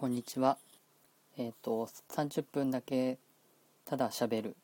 [0.00, 0.56] こんにちは。
[1.36, 3.18] えっ、と30分だけ
[3.84, 4.56] ただ喋る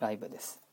[0.00, 0.65] ライブです。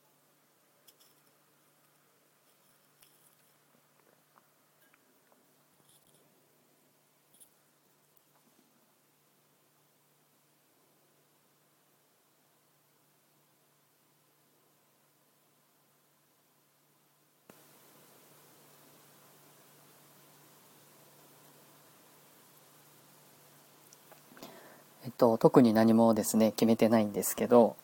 [25.24, 27.78] と特に何もですね決めてないんですけど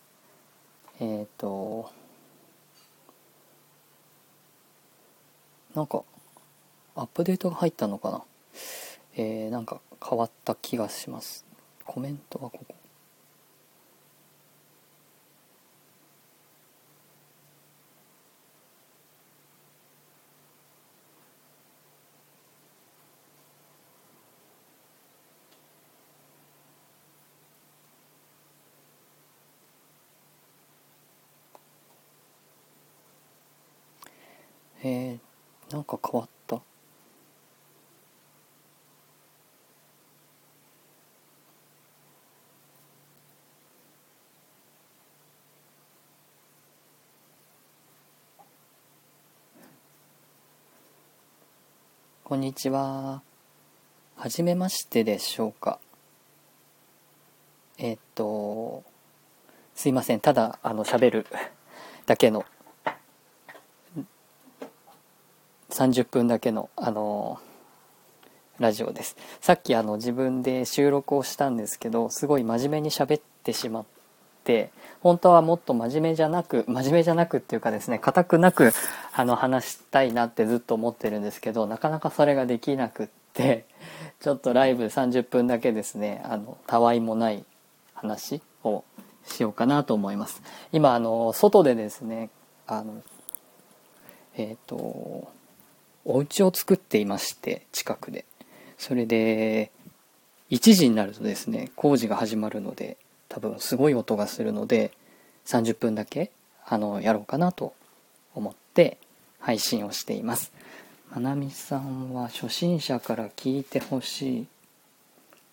[0.99, 1.89] えっ、と
[5.73, 6.03] なんか
[6.95, 8.21] アップデートが入ったのかな？
[9.15, 11.45] えー、なんか変わった気がします。
[11.85, 12.75] コメントはここ。
[34.91, 36.59] えー、なんか変わった？
[52.23, 53.21] こんにちは。
[54.15, 55.77] はじめましてでしょうか。
[57.77, 58.83] えっと、
[59.75, 60.19] すいません。
[60.19, 61.27] ただ、あの、喋る
[62.07, 62.43] だけの
[65.69, 67.39] 30分だけのあの
[68.59, 69.15] ラジオです。
[69.39, 73.85] さっきあの自分で収録をしたんですけどすごい真面目に喋ってしまっ
[74.43, 78.73] て本当はもっと真面目じゃなく真面目じゃなくっていうかですね固くなく
[79.13, 83.65] あの話したいなってずっと思ってるんですけどなかなかそれができなくって
[84.19, 87.45] ちょっとライブ30分だけですねあのたわいもない
[87.93, 88.83] 話を
[89.25, 90.41] しようかなと思います。
[90.73, 92.29] 今あの外でですね
[92.67, 93.01] あの
[94.35, 95.31] えっ、と
[96.05, 98.25] お家を作っていまして近くで。
[98.77, 99.71] それで
[100.49, 104.91] 1時になるとですね工事が始まるので多分すごい音がするので
[105.45, 106.31] 30分だけ
[106.65, 107.73] あのやろうかなと
[108.33, 108.97] 思って
[109.39, 110.51] 配信をしています。
[111.11, 114.47] まなみさんは初心者から聞いてほしい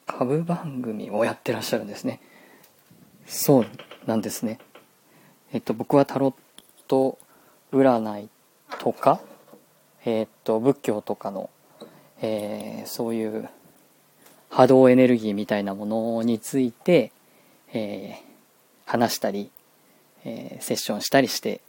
[0.07, 2.21] 株番組をやってらっしゃるんですね。
[3.27, 3.67] そう
[4.07, 4.59] なんですね。
[5.53, 6.35] えっと僕はタロッ
[6.87, 7.19] ト
[7.73, 8.29] 占い
[8.79, 9.21] とか
[10.09, 11.51] えーっと仏教とかの、
[12.23, 13.49] えーそういう
[14.49, 17.13] 波動エネルギーみたいなものについて、
[17.75, 18.27] えー
[18.87, 19.51] 話したり、
[20.25, 21.61] えーセッションしたりして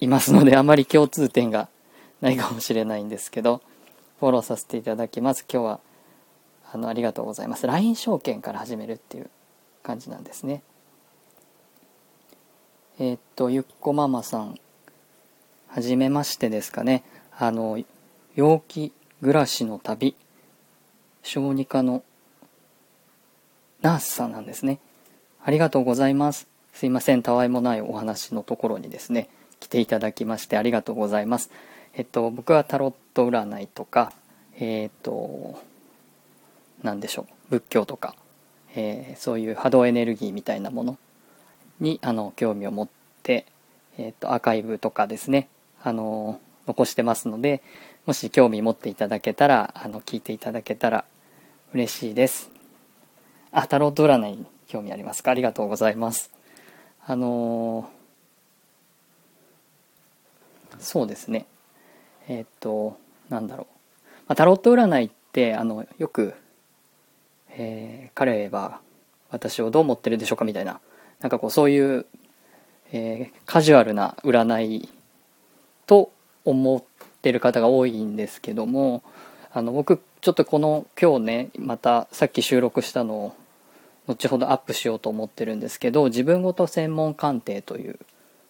[0.00, 1.68] いますのであまり共通点が
[2.20, 3.62] ないかもしれないんですけど
[4.20, 5.46] フォローさせていただきます。
[5.50, 5.80] 今日は
[6.72, 7.66] あのありがとうございます。
[7.66, 9.30] LINE 証券から始めるっていう
[9.82, 10.62] 感じなんですね。
[12.98, 14.58] えーっとゆっこママさん
[15.68, 17.02] はじめましてですかね。
[17.38, 17.82] あの、
[18.34, 20.14] 陽気暮らしの旅、
[21.22, 22.02] 小児科の
[23.82, 24.78] ナースさんなんですね。
[25.44, 26.46] ありがとうございます。
[26.72, 29.28] すいません、たわいもないお話のところにですね、
[29.60, 31.50] 来ていただきましてありがとうございます。
[31.94, 34.12] えっと、僕はタロット占いとか、
[34.58, 35.60] えっと、
[36.82, 38.14] なんでしょう、仏教とか、
[38.74, 40.98] えーそういう波動エネルギーみたいなもの
[41.80, 42.88] にあの興味を持っ
[43.22, 43.46] て、
[43.96, 45.48] えっとアーカイブとかですね
[45.82, 47.62] あの残してますので
[48.06, 51.04] もし興味持っていただけたらあの聞いていただけたら
[51.72, 52.50] 嬉しいです。
[53.50, 55.30] あタロット占いに興味ありますか？
[55.30, 56.30] ありがとうございます。
[57.06, 57.90] あの
[60.78, 61.46] そうですね。
[62.28, 62.98] えっと
[63.28, 63.66] なんだろう、
[64.28, 66.34] まあ、タロット占いってあのよく、
[67.50, 68.80] えー彼は
[69.30, 70.80] 私をどう思ってるでしょうかみたいな
[71.20, 72.06] なんかこうそういう、
[72.92, 74.88] えーカジュアルな占い
[75.86, 76.12] と
[76.44, 76.82] 思っ
[77.22, 79.02] てる方が多いんですけども
[79.52, 83.34] あの僕ちょっとこの今日ねまたさっき収録したのを
[84.06, 87.98] 後ほどアップしようと思ってるんですけど自分ごと専門鑑定という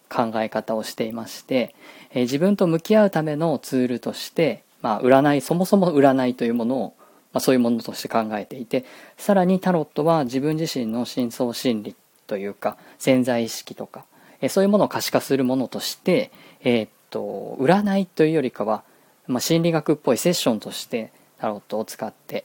[0.09, 1.75] 考え方をしていまして、
[2.11, 6.93] えー自分と向き合うためのツールとして、まあ、占いそもそも占いというものを、
[7.33, 8.85] まあ、そういうものとして考えていて
[9.17, 11.95] さらにタロットは自分自身の深層心理
[12.27, 14.05] というか潜在意識とか、
[14.41, 16.31] えーそういうものを可視化するものとして、
[16.63, 18.83] えーと占いというよりかは、
[19.27, 22.43] まあ、心理学っぽいセッションとしてタロットを使って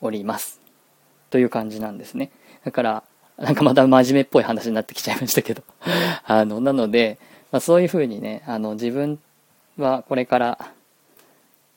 [0.00, 0.60] おります。
[1.30, 2.30] という感じなんですね。
[2.64, 3.02] だから
[3.36, 5.64] なんかまた真面目っぽい話になってきちゃいましたけど。
[6.24, 7.18] あのなので、
[7.50, 9.18] まあ、そういうふうにねあの自分
[9.78, 10.72] はこれから、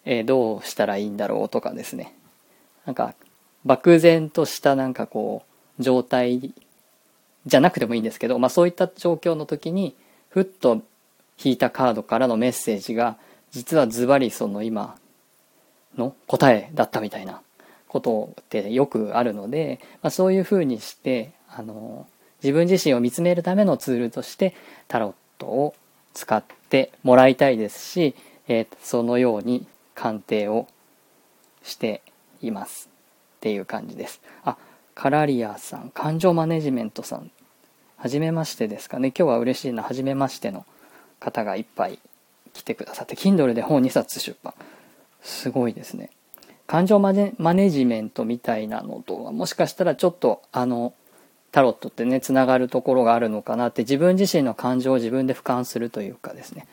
[0.05, 2.13] えーどうしたらいいんだろうとかですね。
[2.85, 3.15] なんか
[3.65, 5.43] 漠然としたなんかこ
[5.79, 6.53] う状態
[7.47, 9.95] じゃなくてもいいんですけど、まあ、そういった状況の時に
[10.29, 10.83] ふっと
[11.43, 13.17] 引いたカードからのメッセージが
[13.51, 14.97] 実はズバリその今
[15.97, 17.41] の答えだったみたいな
[17.87, 22.07] ことってよくあるので、まあ、そういうふうにしてあの
[22.43, 24.53] 自分自身を見つめるためのツールとして
[24.87, 25.75] タロットを
[26.13, 28.15] 使ってもらいたいですし、
[28.47, 30.67] えー、そのように鑑定を
[31.63, 32.01] して
[32.41, 32.89] います
[33.37, 34.21] っていう感じです。
[34.43, 34.57] あ、
[34.95, 37.31] カラリアさん、感情マネジメントさん、
[37.97, 39.09] はじめましてですかね。
[39.09, 40.65] 今日は嬉しいな、はじめましての
[41.19, 41.99] 方がいっぱい
[42.53, 44.53] 来てくださって、Kindle で本2冊出版。
[45.21, 46.09] すごいですね。
[46.67, 50.93] 感情マネマネジメントみたいなのとはもしかしたらちょっとあの
[51.51, 56.67] タロットってねつながるところがあるのかなって自分自身の感情を自分で俯瞰するというかですね、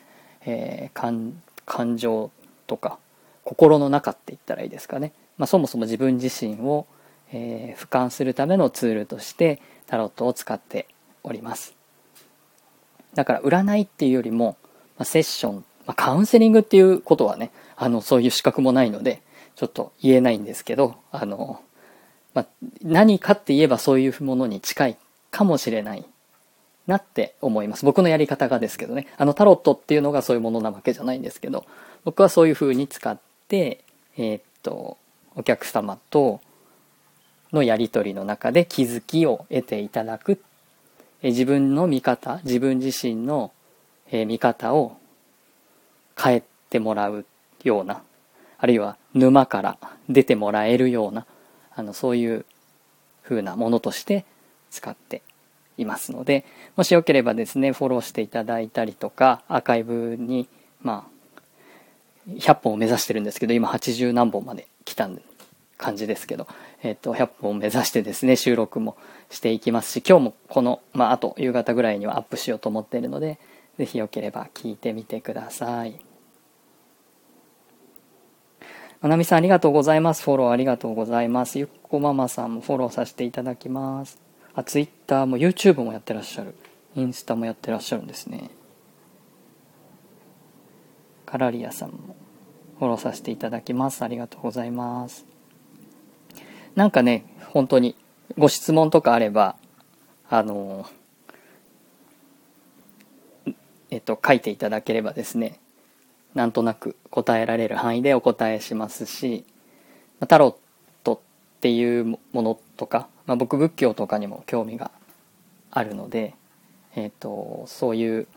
[0.45, 1.33] えー、
[1.65, 2.29] 感情
[2.67, 2.99] とか
[3.45, 6.85] 心の中って言ったらいいですかね、まあ、そもそも自分自身を、
[7.31, 10.87] えー、俯瞰するためのツールとしてタロットを使って
[11.23, 11.73] おります
[13.15, 14.57] だから占いっていうよりも、
[14.97, 19.21] まあ、セッション、まあ、カウンセリングっていうことはねあのそういう資格もないので
[19.55, 21.61] ちょっと言えないんですけど、あの、
[22.33, 22.47] まあ、
[22.83, 24.97] 何かって言えばそういうものに近い
[25.31, 26.05] かもしれない
[26.87, 27.85] なって思います。
[27.85, 29.07] 僕のやり方がですけどね。
[29.17, 31.65] あのタロットっていうのがそういうものなわけじゃないんですけど、
[32.03, 33.17] 僕はそういう風に使っ
[33.47, 33.83] て、
[34.17, 34.97] えー、っと、
[35.35, 36.41] お客様と
[37.53, 40.33] のやり取りの中で気づきを得ていただく。
[40.33, 40.37] え
[41.29, 43.51] 自分の見方、自分自身の、
[44.11, 44.97] 見方を
[46.17, 47.25] 変えてもらう
[47.63, 48.03] ような
[48.57, 49.77] あるいは沼から
[50.09, 51.25] 出てもらえるような
[51.75, 52.45] あのそういう
[53.23, 54.25] 風なものとして
[54.71, 55.21] 使って
[55.77, 56.45] いますので
[56.75, 60.47] もしよければですねフォローしていただいたりとかアーカイブに
[60.81, 61.07] ま
[62.27, 65.09] あ100本を目指してるんですけど今80何本まで来た
[65.77, 66.47] 感じですけど、
[66.85, 68.95] えっと100本を目指してですね収録も
[69.31, 73.39] していきますし今日もこの、まあ、あと夕方ぐらいにはアップしようと思っているので
[73.79, 75.99] 是非よければ聞いてみてください。
[79.01, 80.23] まなみさんありがとうございます。
[80.23, 81.59] フォローありがとうございます。
[81.59, 84.19] ゆっこママさんもフォローさせていただきます。
[84.53, 86.55] あ、ツイッターも YouTube もやってらっしゃる。
[86.95, 88.49] インスタもやってらっしゃるんですね。
[91.25, 92.15] カラリアさんも
[92.79, 94.01] フォローさせていただきます。
[94.03, 95.34] ありがとうございます。
[96.75, 97.95] なんかね、本当に
[98.37, 99.55] ご質問とかあれば、
[100.29, 100.85] あの
[103.89, 105.59] えっと、書いていただければですね、
[106.35, 109.45] なんとなく答えられる範囲でお答えしますし
[110.27, 110.55] タロッ
[111.03, 114.91] トっていうものとか、まあ、僕仏教とかにも興味が
[115.71, 116.35] あるので、
[116.95, 118.27] えーと、そういう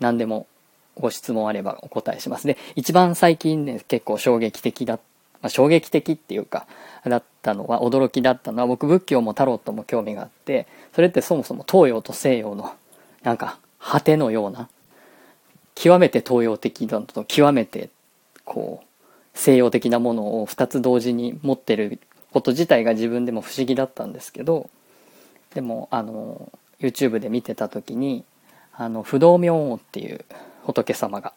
[0.00, 0.46] 何でも
[0.96, 2.46] ご質問あればお答えします。
[2.46, 5.00] で一番最近ね結構衝撃的だっ
[5.42, 6.66] まあ、衝撃的っていうか
[7.06, 12.72] だったのは驚きだったのは僕仏教もタロットも興味があってそれってそもそも東洋と西洋の
[13.22, 14.68] なんか果てのような
[15.74, 17.90] 極めて東洋的だと極めて
[18.44, 18.86] こう
[19.34, 22.00] 西洋的なものを2つ同時に持ってる
[22.32, 24.68] こと自体が自分でも不思議だったんですけど
[25.54, 28.24] でもあの YouTube で見てた時に
[28.72, 30.24] あの不動明王っていう
[30.64, 31.32] 仏様が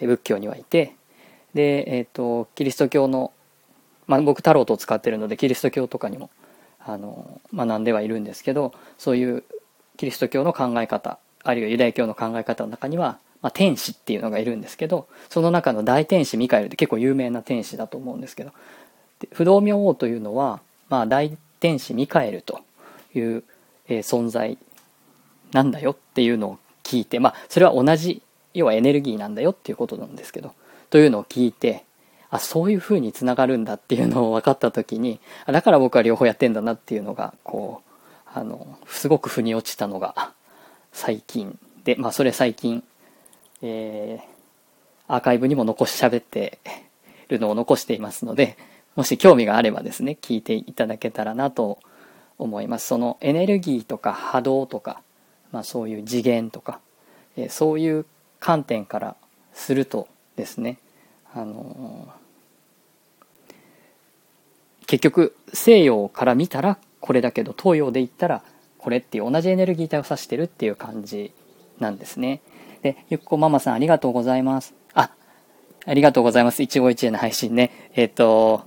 [0.00, 0.94] 仏教にはいて
[1.54, 3.32] で、えーと、キリスト教の、
[4.06, 6.30] まあ、僕タロットを使ってるのでキリスト教とかにも
[6.80, 9.44] あの学んではいるんですけどそういう
[9.96, 18.52] キリスト教の考え方あるいはユダヤ教の考え方の中にはまあ、天使っていうのがいるんですけどその中の大天使ミカエルって結構有名な天使だと思うんですけど
[19.32, 22.60] 不動明王というのは、まあ、大天使ミカエルと
[23.14, 23.44] いう、
[23.88, 24.58] えー、存在
[25.52, 28.22] なんだよっていうのを聞いてまあそれは同じ
[28.54, 30.52] 要はエネルギーなんだよっていうことなんですけど
[30.90, 31.84] というのを聞いて
[32.30, 37.82] あそういうふうにつながるんだっていうのを分かった時にだから僕は両方やってんだなっていうのがこ
[38.26, 40.32] うあのすごく腑に落ちたのが
[40.92, 42.82] 最近でまあそれ最近
[43.62, 46.58] えー、アーカイブにも残し喋って
[47.28, 48.56] るのを残していますので、
[48.96, 51.78] もし興味があればですね、聞いていただけたらなと
[52.38, 52.86] 思います。
[52.86, 55.00] そのエネルギーとか波動とか、
[55.52, 56.80] まあそういう次元とか、
[57.36, 58.06] えー、そういう
[58.40, 59.16] 観点から
[59.52, 60.78] するとですね、
[61.34, 68.42] あのー、結局西洋から見たらこれだけど東洋で言ったら
[68.78, 71.32] これっていう同じエネルギー体を指してるっていう感じ
[71.80, 72.40] なんですね。
[72.82, 74.74] で、ゆっこママさんありがとうございます。
[74.94, 75.10] あ、
[75.84, 76.62] ありがとうございます。
[76.62, 77.90] 一期一会の配信ね。
[77.94, 78.62] えっ、ー、と、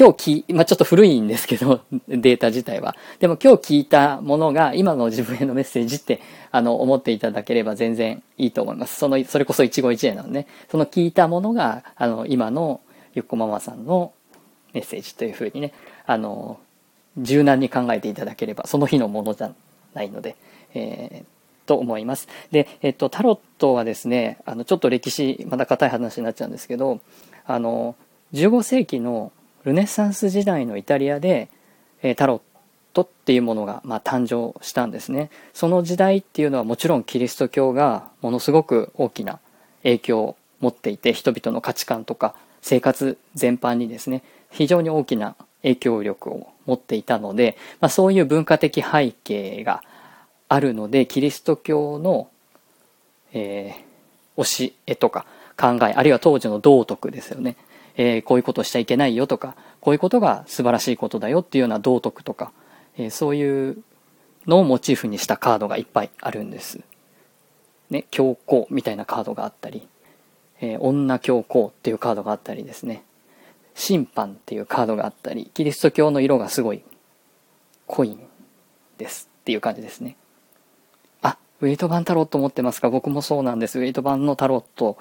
[0.00, 2.96] 今日聞まあ、ちょっと古いんですけど、 データ自体は。
[3.18, 8.96] でも今日聞いたものが今の自分へのメッセージって、あの、思っていただければ全然いいと思います。
[8.98, 10.46] その、それこそ一期一会なのね。
[10.70, 12.80] その聞いたものが、あの、今の
[13.12, 14.12] ゆっこママさんの、
[14.72, 15.74] メッセージというふうにね、
[16.06, 16.58] あの、
[17.18, 19.52] 柔軟に考えていただければ、その日のものじゃ
[19.92, 20.34] ないので、
[20.72, 22.26] えー、と思います。
[22.52, 27.00] で、えっと、タロットはですね、あの、ちょっと歴史、まだ硬い話になっちゃうんですけど、
[27.44, 27.96] あの、
[28.32, 29.30] 15世紀の
[29.64, 31.48] ルネサンス時代のイタリアで、
[32.02, 32.40] えー、タロッ
[32.92, 35.30] トっていうものが、まあ、誕生したんですね。
[35.52, 39.38] その時代っていうのはもちろんキリスト教がものすごく大きな
[39.82, 49.82] 影響を持っていて、人々の価値観とか生活全般にですね、非常に大きな影響力を持っていたので、まあ、そういう文化的背景が
[50.48, 52.28] あるので、キリスト教の、
[53.32, 55.26] えー、教えとか
[55.56, 57.56] 考え、あるいは当時の道徳ですよね。
[57.96, 62.52] えー、こういうことしちゃいけないよとか、こういうことが素晴らしいことだよっていうような道徳とか、
[62.96, 63.78] えー、そういう
[64.46, 66.80] のをモチーフにしたカードがいっぱいあるんです。
[67.90, 69.86] ね、教皇みたいなカードがあったり、
[70.60, 73.02] えー、女教皇っていうカードがあったりですね、
[73.74, 76.82] 審判っていうカードがあったり、キリスト教の色がすごい
[77.86, 78.20] 濃いん
[78.98, 80.16] ですっていう感じですね。
[81.22, 82.90] あ、ウェイト版タロット持ってますか？
[82.90, 83.78] 僕もそうなんです。
[83.78, 84.98] ウェイト版のタロット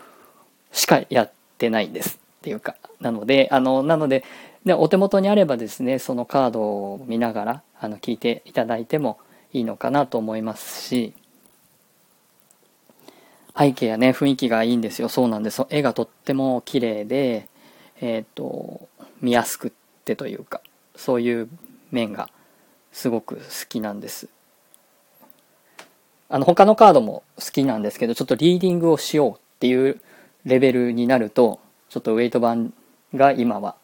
[0.72, 2.19] しかやってないんです。
[2.40, 4.24] っていうか、なので、あの、なので、
[4.66, 9.20] でお手元にあればですね、そのカードを見ながら、あの、聞いていただいても
[9.52, 11.14] いいのかなと思いますし、
[13.58, 15.10] 背景やね、雰囲気がいいんですよ。
[15.10, 15.66] そうなんです。
[15.70, 17.50] 絵がとっても綺麗で、
[18.00, 18.88] えっ、ー、と、
[19.22, 19.72] 見やすくっ
[20.06, 20.62] てというか、
[20.96, 21.50] そういう
[21.92, 22.30] 面が
[22.94, 24.30] すごく好きなんです。
[26.30, 30.00] あの、他のカードも好きなんですけど、ちょっとリーディングをしようっていう
[30.46, 32.74] レベルになると、ちょっとウェイト版
[33.14, 33.76] が今は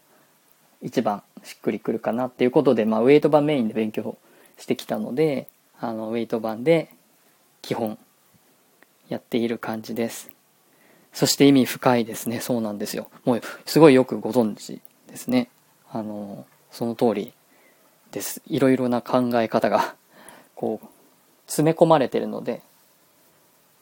[0.81, 4.17] 一番しっくりくるかなっていうことで、まあ、ウェイト版メインで勉強
[4.57, 5.47] してきたので、
[5.79, 6.89] あの、ウェイト版で
[7.61, 7.97] 基本
[9.09, 10.29] やっている感じです。
[11.13, 12.39] そして意味深いですね。
[12.39, 13.09] そうなんですよ。
[13.23, 15.49] もうすごいよくご存知ですね。
[15.91, 17.33] あの、その通り
[18.11, 18.41] です。
[18.47, 19.95] いろいろな考え方が、
[20.55, 20.87] こう、
[21.47, 22.61] 詰め込まれてるので、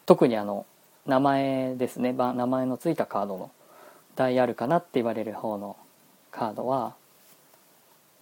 [0.06, 0.66] 特にあの、
[1.06, 2.14] 名前ですね。
[2.14, 3.52] 名前のついたカードの
[4.16, 5.76] 大あるかなって言われる方の
[6.32, 6.96] カードは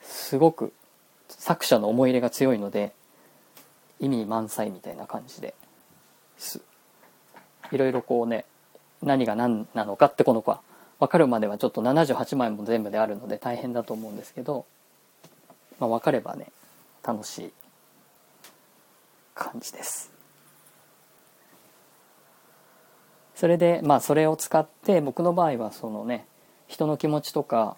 [0.01, 0.74] すごく
[1.29, 2.93] 作者の思い入れが強いので
[4.00, 5.53] 意味満載みたいな感じで
[6.38, 6.62] す。
[7.71, 8.45] いろいろこうね
[9.01, 10.62] 何が何なのかってこの子は
[11.00, 14.65] 分かるまではちょっと78枚も全部であるので大変だと思うんですけど、
[15.79, 16.51] まあ、分かればね
[17.03, 17.53] 楽しい
[19.33, 20.12] 感じです。
[23.41, 26.27] それでまあそれを使って僕の場合はそのね
[26.67, 27.75] 人の気持ちとか、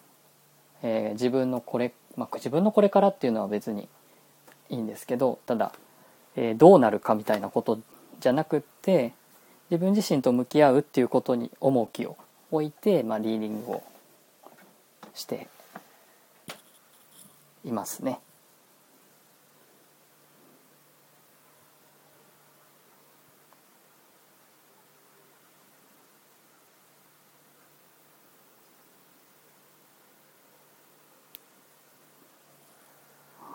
[0.81, 3.87] えー、自分のこれ、まあ、自分のこれからっていうのは別に
[4.69, 5.71] いいんですけどただ、
[6.35, 7.79] えー、どうなるかみたいなこと
[8.19, 9.13] じゃなくって
[9.69, 12.17] 自分自身と向き合うっていうことに重きを
[12.51, 13.83] 置いて、まあ、リーディングを
[15.13, 15.47] して
[17.63, 18.19] いますね。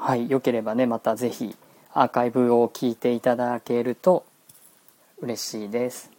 [0.09, 1.55] はい、よければね、また是非
[1.93, 4.25] アーカイブを聞いていただけると
[5.21, 6.18] 嬉しいです。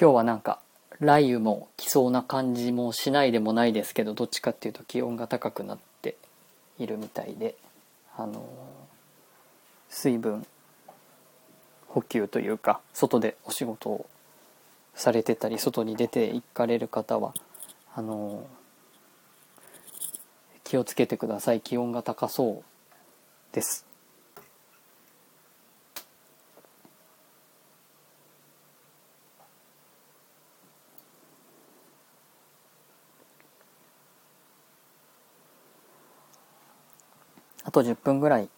[0.00, 0.60] 今日はなんか
[1.00, 6.14] 雷雨も来そうな感じもしないでもないですけどどっちかっていうと気温が高くなって
[6.78, 7.56] いるみたいで
[8.16, 8.48] あの
[9.88, 10.46] 水分
[11.88, 14.06] 補給というか外でお仕事を
[14.94, 17.34] されてたり外に出て行かれる方は
[17.92, 18.46] あの
[20.62, 21.60] 気をつけてください。
[21.60, 22.64] 気温が高そう
[23.52, 23.87] です。
[37.82, 38.48] と10分ぐらい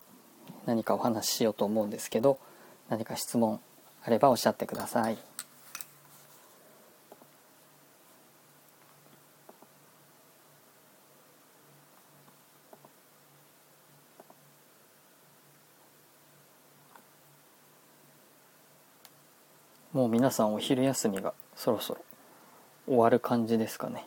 [0.67, 2.39] 何かお話ししようと思うんですけど
[2.89, 3.61] 何か質問
[4.03, 5.19] あればおっしゃってください。
[19.93, 22.01] もう皆さんお昼休みがそろそろ
[22.87, 24.07] 終わる感じですかね。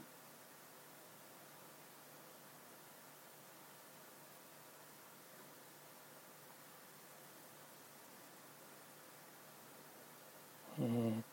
[10.80, 11.24] えーっ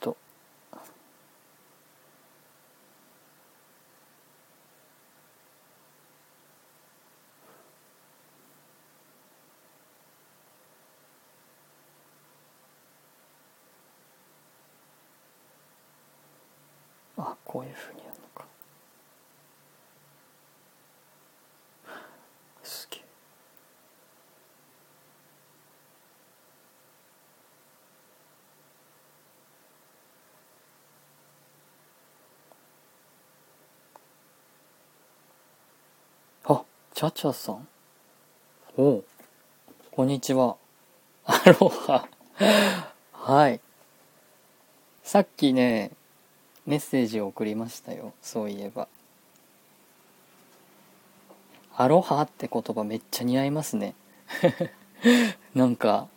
[0.00, 0.16] と
[17.16, 18.44] あこういうふうにやるのか。
[22.62, 23.04] すげえ。
[36.44, 36.62] あ
[36.92, 37.66] チャチャさん。
[38.76, 39.04] おう。
[39.90, 40.56] こんにちは。
[41.24, 42.06] アロハ。
[43.12, 43.60] はい。
[45.02, 45.92] さっきね
[46.68, 48.12] メッセージを送りましたよ。
[48.20, 48.88] そういえば。
[51.74, 53.94] アロハって言葉めっちゃ似合いますね。
[55.54, 56.08] なんか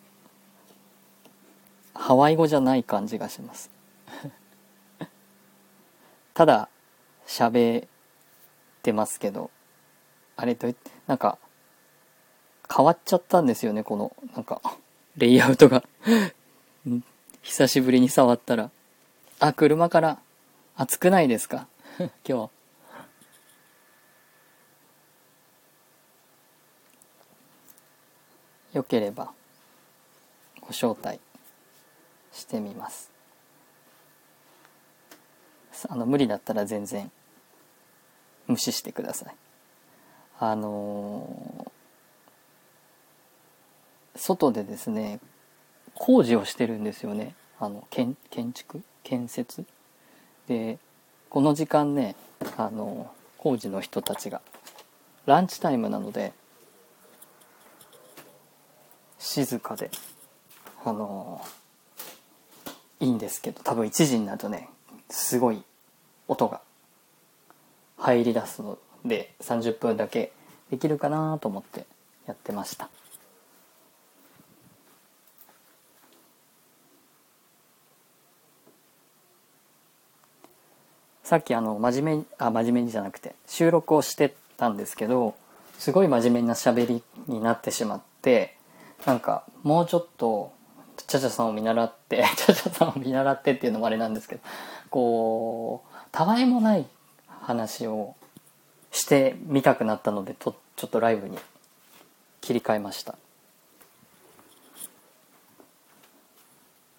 [1.93, 3.71] ハワイ語じゃない感じがします。
[6.35, 6.67] ただ
[7.25, 7.87] 喋っ
[8.83, 9.51] てますけど
[10.35, 11.37] あれどうやってなんか
[12.75, 14.61] 変わっちゃったんですよねこのなんか
[15.15, 15.81] レイアウトが。
[17.41, 18.69] 久しぶりに触ったら。
[19.39, 20.19] あ車から
[20.81, 21.67] 暑くないですか？
[22.27, 22.51] 今日。
[28.73, 29.31] よければ
[30.61, 31.19] ご招待
[32.31, 33.11] してみます。
[35.89, 37.11] あの無理だったら全然
[38.47, 39.35] 無視してください。
[40.39, 41.71] あのー
[44.15, 45.19] 外でですね
[45.95, 47.35] 工事をしてるんですよね。
[47.59, 48.83] あの建建築？
[49.03, 49.65] 建設？
[50.51, 50.79] で
[51.29, 52.13] この時間ね
[52.57, 54.41] あの工事の人たちが
[55.25, 56.33] ランチタイムなので
[59.17, 59.89] 静かで
[60.83, 61.41] あの
[62.99, 64.67] いいんですけど多分1時になるとね
[65.09, 65.63] すごい
[66.27, 66.59] 音が
[67.97, 70.33] 入り出すので30分だけ
[70.69, 71.85] できるかなと思って
[72.27, 72.89] やってました。
[81.31, 85.33] さっきあの真面目あ真面目にじゃなくて収録をしてたんですけど
[85.79, 88.57] すごい真面目な喋りになってしまって
[89.05, 90.51] なんかもうちょっと
[91.07, 94.41] チャチャさんを見習ってチャチャさんを見習ってっていうのもあれなんですけど
[94.89, 96.85] こうたわいもない
[97.39, 98.13] 話を
[98.91, 101.37] してみたくなったのでとちょっとライブに
[102.41, 103.15] 切り替えました。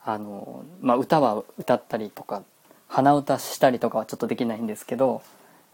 [0.07, 2.42] あのまあ歌は歌ったりとか
[2.93, 5.23] 鼻歌したりとかはちょっとできないんですけど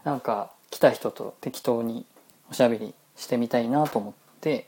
[0.05, 2.05] なんか来た人と適当に
[2.49, 4.67] おしゃべりしてみたいなと思って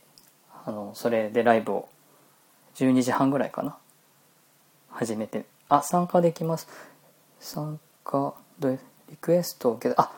[0.65, 1.87] あのそれでライブを
[2.75, 3.77] 12時半ぐらいかな
[4.89, 5.45] 始めて。
[5.69, 6.67] あ参加できます。
[7.39, 10.11] 参加でリクエストを受けあ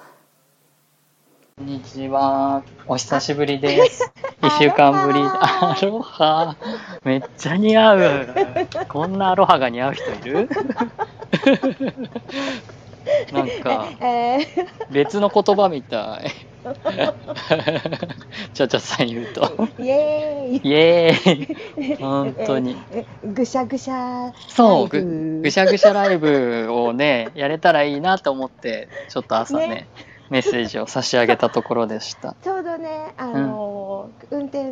[1.56, 2.64] こんにちは。
[2.88, 4.12] お久しぶりです。
[4.42, 5.20] 一週間ぶり。
[5.22, 6.56] アロハ。
[7.04, 8.28] めっちゃ似合う。
[8.90, 10.50] こんなアロハが似合う人いる？
[13.34, 16.32] なんかえー、別の言葉みたい。
[18.54, 19.68] ちゃちゃさん言うと。
[19.80, 20.70] イエーイ。
[20.70, 21.96] イエーイ。
[21.98, 22.78] 本当に。
[22.94, 25.10] えぐしゃぐしゃそうライブ。
[25.10, 29.88] ぐぐしゃぐしゃライブをねやれたらいいなと思ってちょっと朝ねね。
[30.30, 32.36] メッセージを差し上げたところでした。
[32.42, 34.72] ちょうどねあのー、運転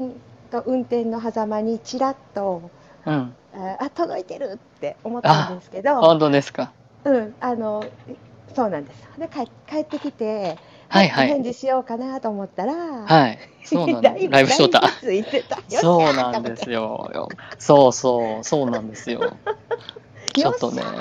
[0.50, 2.72] と運転の狭間にちらっと
[3.06, 3.36] うん。
[3.54, 6.02] ああ届いてるって思ったんですけど。
[6.02, 6.72] 本当ですか。
[7.04, 7.84] うんあの
[8.54, 9.08] そうなんです。
[9.18, 10.58] で帰帰ってきて
[10.90, 11.28] はいはい。
[11.30, 13.40] 返事しようかなと思ったら、はい。
[13.64, 14.30] そうなんです。
[14.30, 14.82] ライブしとった。
[15.70, 17.10] そうなんですよ。
[17.14, 19.22] よそうそうそうなんですよ。
[20.34, 20.84] ちょっとね。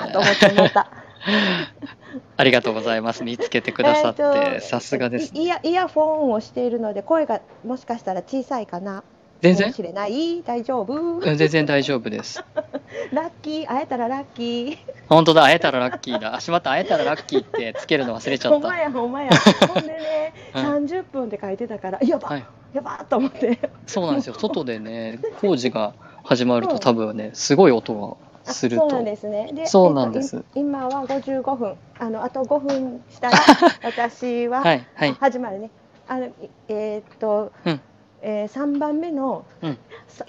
[2.37, 3.23] ありがとうございます。
[3.23, 5.31] 見つけてくださっえーてとさすがです。
[5.35, 9.03] いイヤイヤフォンをしているので声がもしかしたら小さいかな
[9.41, 9.65] 全然？
[9.65, 10.43] かもしれない。
[10.43, 10.93] 大丈夫。
[10.93, 12.43] うん全然大丈夫です。
[13.11, 13.65] ラッキー。
[13.65, 14.77] 会えたらラッキー。
[15.09, 15.43] 本当だ。
[15.43, 16.35] 会えたらラッキーだ。
[16.35, 16.71] あしまった。
[16.71, 19.29] 会えたらラッキーってつけるの忘れちゃほんまったやほんまや。
[19.73, 22.45] ほんでね、うん30分って書いてたからやば、はい。
[22.73, 23.59] やばと思って。
[23.87, 24.35] そうなんですよ。
[24.35, 28.89] 外でね工事が始まると多分ねすごい音があすると。
[28.89, 29.49] そうなんですね。
[29.53, 30.35] でそうなんです。
[30.37, 31.75] えっとい今は55分。
[31.97, 33.37] あのあと5分したら
[33.83, 35.13] 私は、はいはい。
[35.19, 35.71] 始まるね。
[36.07, 36.31] あのい
[36.67, 37.81] えーっと、うん
[38.21, 39.45] えー、3番目の、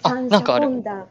[0.02, 1.06] 三者懇談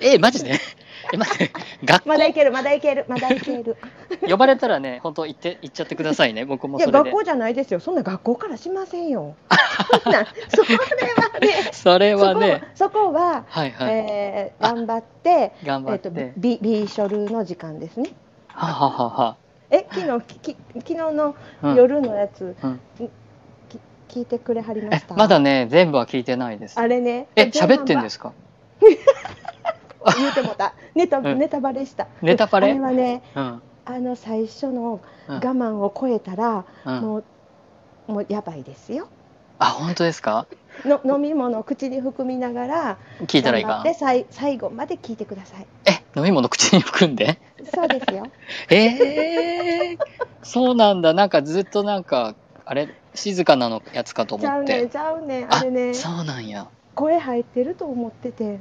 [0.00, 0.52] ええマジで？
[1.12, 1.52] え、待って、
[1.84, 3.76] 学まだいけるまだいけるまだいける。
[4.20, 6.44] 校、 呼ばれたらね、本当行って、行っちゃってくださいね。
[6.44, 6.98] 僕もそれで。
[6.98, 7.10] 学。
[7.10, 7.80] 校じゃないですよ。
[7.80, 9.34] そんな学校からしませんよ。
[10.02, 11.48] そ んなそれはね。
[11.72, 13.94] それはね、そこそこは、はいはい。
[13.94, 16.20] えー頑張って頑張っえってと。
[16.20, 18.10] は B, B 書類の時間ですね。
[18.48, 19.36] ははは。
[19.70, 22.80] え昨日きき昨日のうん夜のやつ、うん。
[22.96, 23.10] き
[24.12, 26.78] 聞いてくれはりまえした、まだね、全部は聞いてないです。
[26.78, 27.28] あれね。
[27.34, 28.32] え、喋ってんですすか
[30.18, 30.74] 言うてもた。
[30.94, 31.38] ネタ,、うん。
[31.38, 32.08] ネタバレした。
[32.20, 32.72] ネタバレ？
[32.72, 33.62] あれはねうん。
[33.84, 35.34] あの最初のうん。
[35.36, 37.00] 我慢を超えたら、うん。
[37.00, 37.24] もう
[38.08, 39.08] もうやばいですよ。
[39.58, 40.46] あ、本当ですか？
[40.84, 43.68] の飲み物を口に含みながら聞いたらいいか？
[43.70, 45.66] 頑張って最最後まで聞いてください。
[45.86, 47.38] え、飲み物口に含んで？
[47.72, 48.26] そうですよ。
[48.70, 49.98] えー、
[50.42, 51.14] そうなんだ。
[51.14, 54.74] なんかずっとなんか、あれ、静かなのやつかとちゃ思って。
[54.74, 56.68] うねんちゃうねんあれねそうなんや。
[56.94, 58.58] 声入ってると思ってて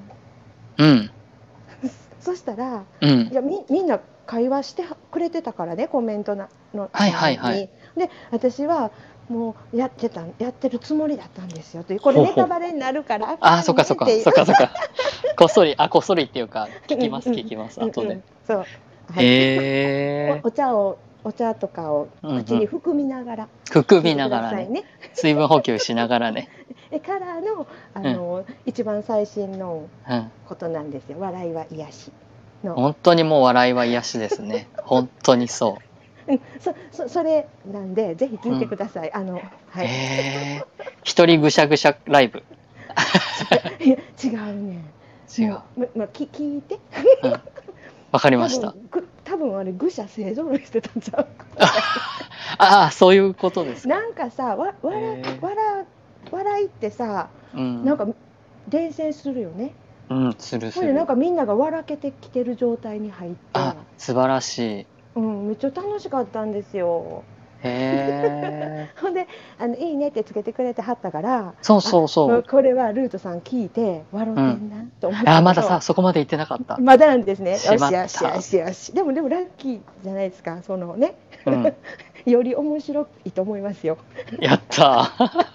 [0.77, 1.11] うん。
[2.19, 3.33] そしたらうんい。
[3.33, 8.91] やみみんな会話してくれてたからねコメントなのはいはいはいで私は
[9.29, 14.07] もうやってたやってるつもりだったんですよというこれネタバレになるから あー、そっかそっか。
[14.07, 14.71] そっかそっか。
[15.37, 17.79] こっそり、あ、こっそりっていうか、聞きますうんうん聞きます。
[17.79, 18.23] うん後でうん。
[18.45, 18.65] そう、は
[19.21, 23.71] いへおお茶をお茶とかをうんうん口に含みながらー。
[23.71, 24.83] 含みながらね。
[25.13, 26.49] 水分補給しながらね。
[26.89, 30.31] でからのあの、一番最新のうん。
[30.47, 32.11] ことなんですよ笑いは癒し
[32.63, 34.67] の、本当にもう笑いは癒しですね。
[34.83, 35.77] 本当にそ
[36.27, 39.41] うん、そそそれなんでぜひ聞いてください、あのう。
[39.69, 40.91] はい、へー。
[41.03, 42.43] 一人ぐしゃぐしゃライブ。
[43.83, 44.83] いや違うね
[45.37, 46.77] 違うままき聞いて
[47.23, 47.31] うん
[48.11, 48.75] わかりました
[49.23, 49.37] 多。
[49.37, 51.27] 分あれ愚者勢ぞろいしてたんちゃう
[52.57, 53.95] ああ、そういうことですか。
[53.95, 55.85] なんかさわ笑へー笑
[56.31, 57.85] 笑いってさうん。
[57.85, 58.07] なんか
[58.67, 59.73] 伝染するよね、
[60.09, 61.07] うん、するするなん。
[61.07, 64.85] かみんなが笑けてきてる状態に入ってあ、素晴らしい。
[65.15, 67.23] うん、めっちゃ楽しかったんですよ
[67.63, 68.89] へえ。
[69.01, 69.27] ほんで
[69.59, 72.31] あの「いいね」ってつけてくれてはったからそうそうそう。
[72.31, 76.77] もこれはルートさん聞いて笑ってんなと思って、あ、まださ、そこまで行ってなかった。
[76.77, 81.73] まだなんですねよしよしよしよしでもでもラッキーじゃないですかそのねうん。
[82.25, 83.97] より面白いと思いますよ
[84.39, 85.45] やったー。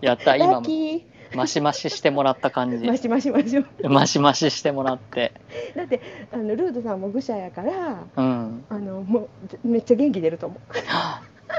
[0.00, 0.38] やったー。
[0.38, 2.86] ラ今ッ、キマシマシしてもらった感じー。
[2.86, 5.32] マシマシマシマシマシしてもらって。
[5.74, 6.00] だって
[6.32, 8.64] あのルートさんも愚者やからうん。
[8.68, 9.28] あのも
[9.64, 10.58] うめっちゃ元気出ると思う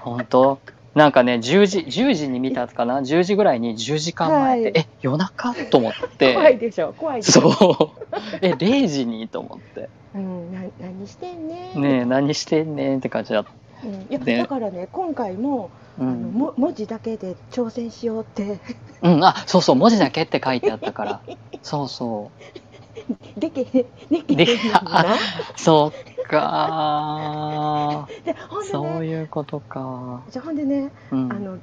[0.02, 0.60] 本当？
[0.96, 5.54] なんかね、10時、10時に見たかな ?10 時ぐらいに10時間前で、はいえ、夜中？
[5.70, 6.34] と思って。
[6.34, 6.94] 怖いでしょ？
[6.94, 7.52] 怖いでしょ？
[7.52, 8.18] そう。
[8.42, 9.28] え、0時に？
[9.28, 9.90] と思って。
[10.16, 13.52] うん、な何してんねねえ、何してんねんって感じだった。
[13.86, 16.32] うん、いやでだからね今回も、うあのん。
[16.32, 18.60] も文字だけで挑戦しようって
[19.02, 21.22] うん、あ、そうそう、文字だけって書いてあったから。
[21.64, 22.32] そうそ
[23.38, 24.72] でけへんでけへん。
[25.56, 30.24] そうかでほんでねそういうことか。
[30.30, 31.32] じゃあほんでね、うん。
[31.32, 31.60] あの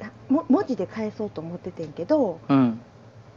[0.00, 2.80] あも文字で返そうと思っててんけどうん。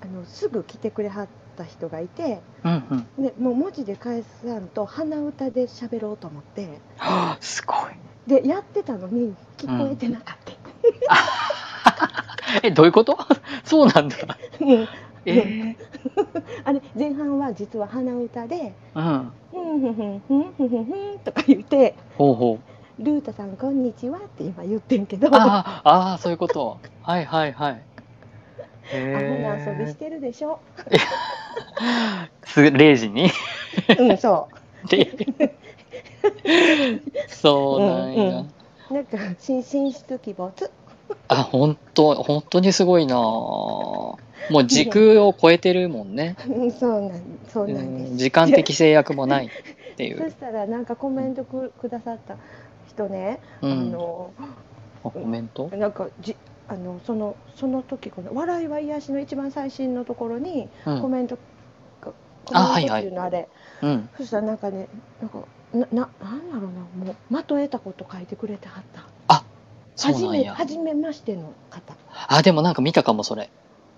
[0.02, 3.24] あのすぐ来てくれはった人がいてうんうん。
[3.24, 7.78] でもう文字で返さんと鼻歌で喋ろうと思ってはあ、 すごい。
[8.28, 10.52] でやってたのに聞こえてなかった、
[12.64, 13.18] え、どういうこと？
[13.64, 14.18] そうなんだ。
[14.60, 14.88] うん
[15.28, 15.76] え
[16.64, 19.32] あれ前半は実は鼻歌でー、うん。
[19.52, 22.72] 「ふんふんふんふんふんふんふん」とか言ってほうほう。
[23.04, 26.78] 「ルータさんこんにちは」って今言ってんけどああ、ああ、そういうこと。
[27.02, 27.74] はいはいはい。
[27.74, 27.82] ア
[28.94, 28.98] ホ
[29.42, 30.60] な遊びしてるでしょ。
[32.46, 33.32] す0時に？
[33.98, 34.48] うん、そ
[34.88, 35.06] で
[37.28, 38.22] そうなんや。
[38.24, 38.48] うん
[38.90, 38.94] う。
[38.94, 40.72] なんか、寝寝室鬼没。
[41.28, 46.36] あ、本当本当にすごいなぁもう時空を超えてるもんね。
[46.48, 48.14] うん、そうなん、そううなんです。
[48.14, 49.50] ん時間的制約もないっ
[49.96, 50.18] ていう。
[50.22, 52.38] そしたら、なんかコメントくくださった
[52.88, 53.92] 人ね、あうん。
[53.92, 54.32] の、
[55.04, 55.70] あコメント？
[55.76, 56.36] なんか、じ、
[56.68, 61.02] あの、その、その時、この笑いは癒しの一番最新のところに、うん。
[61.02, 61.38] コメント。
[62.02, 62.14] コ
[62.54, 63.48] あメントっていうのあれ、
[63.82, 64.10] うん。
[64.18, 64.88] そしたら、なんかね、
[65.20, 65.40] なんか、
[65.76, 69.06] な、な、なんだろうな、もう、まとえたこと書いてくれてはった。
[69.98, 70.56] 初め、そうなんや。
[70.56, 71.96] 初めましての方。
[72.28, 73.44] あ、でもなんか見たかも、それ。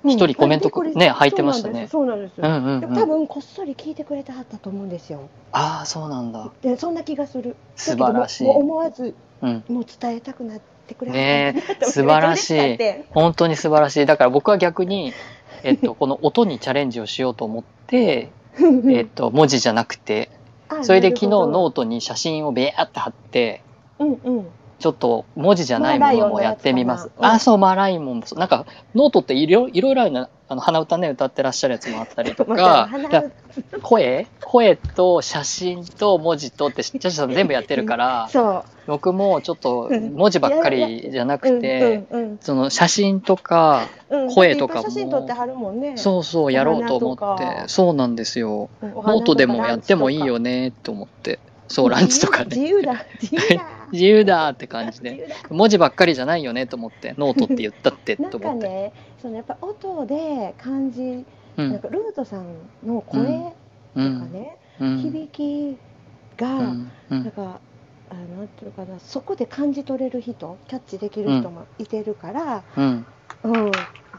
[0.03, 2.33] うん一人コメントくりね入ってましたねそうなんです。
[2.37, 2.79] うそうなんですんうんうん。
[2.81, 5.27] でも多分こっそり聞いてくれてはったと思うんですよ。
[5.51, 6.51] ああ、そうなんだ。
[6.61, 7.55] でそんな気がする。
[7.75, 9.63] 素晴らしいだけどももう思わずうん。
[9.67, 12.77] もう伝えたくなってくれはったなと思って素晴らしい
[13.09, 14.05] 本当に素晴らしい。
[14.05, 15.13] だから僕は逆に、
[15.63, 18.29] えっと、この音にチャレンジをしようと思って、
[18.87, 20.36] えっと、文字じゃなくて、あ
[20.81, 23.63] それで昨日ノートに写真をベーって貼って、
[23.99, 24.47] うんうん
[24.79, 27.09] ちょっと文字じゃないものもやってみます。
[27.19, 28.39] あ、そう、マーライオンもそう。
[28.39, 32.89] なんか、ノートっていろいろいろあるな、あの、鼻歌ね、歌ってらっしゃるやつもあったりと まか
[33.81, 34.27] 声？
[34.41, 41.39] 声と写真と文字とって、ちゃちゃさん全部やってるから、 そ僕もちょっと文字ばっかりじゃなう。
[41.39, 42.03] くて、
[42.41, 43.87] その写真とか、
[44.33, 45.97] 声とかもいっぱい写真撮ってはるもんね。
[45.97, 48.69] そうそうやろうと思って、そうなんですよ。
[48.83, 51.39] ノートでもやってもいいよねって思って。
[51.67, 52.55] そう、ランチとかね。
[52.55, 53.65] 自由だ、自由だ。
[53.91, 55.27] 自由だって感じで。
[55.49, 58.67] 文字ばっかりじゃないよねと思って、ノートって言ったってなん と思って。
[58.67, 61.25] かね、そのやっぱ音で感じ、
[61.57, 61.71] うん。
[61.71, 63.55] なんかルートさんの声とか
[63.95, 64.31] うん。
[64.31, 64.97] ね、うん。
[64.97, 65.77] 響き
[66.37, 66.75] が。
[67.09, 67.61] なんか、
[68.09, 72.83] あなんていうかな、そこで感じ取れる人、キャッチできる人もいてるから、うん。
[72.83, 73.05] うん、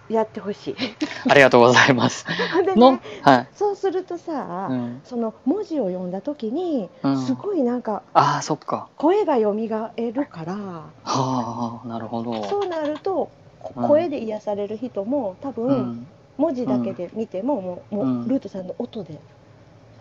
[0.09, 0.77] やってほしい。
[1.29, 2.25] ありがとうございます。
[2.65, 3.49] でのね、、はい。
[3.55, 5.03] そうするとさ、うん。
[5.05, 8.89] その文字を読んだ時に、うんすごいなんかああ、そっか。
[8.97, 12.43] 声が蘇るから、はあ、なるほど。
[12.45, 13.31] そうなると、
[13.75, 16.07] 声で癒される人も多分、うん。
[16.39, 19.21] 文字だけで見ても、もうルートさんの音で、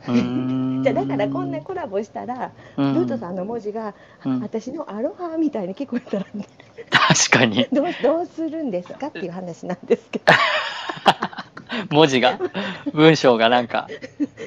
[0.05, 2.93] じゃあだからこんなコラボしたら、うん。
[2.93, 3.93] ルートさんの文字が、
[4.25, 4.39] うん。
[4.41, 6.25] 私のアロハみたいに聞こえたら、
[6.89, 7.67] 確かに。
[7.73, 10.25] どうどうするんですかっていう話なんですけど、
[11.91, 12.39] 文字が、
[12.93, 13.87] 文章がなんか、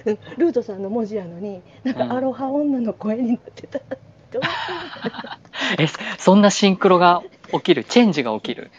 [0.04, 3.78] うんルートさんの文字やのに、なんうんかアロハ女の声になってた。
[3.78, 3.84] ら、
[4.32, 4.42] どう
[5.78, 5.86] え、
[6.18, 8.70] そんなシンクロが起きる、チェンジが起きる？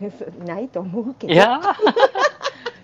[0.46, 1.32] ないと思うけど。
[1.32, 1.74] いやー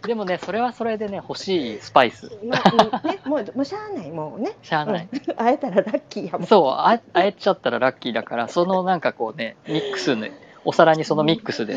[0.07, 2.31] でもね、それはそれでね、欲しいスパイス。
[2.45, 4.53] まあうんね、もうもうしゃあないもうね。
[4.62, 5.09] しゃあない。
[5.12, 6.47] うん会えたらラッキーやもん。
[6.47, 10.33] そう、あ会えちゃったらラッキーだから、そのなんかこうね、ミックスね、
[10.64, 11.77] お皿にそのミックスで、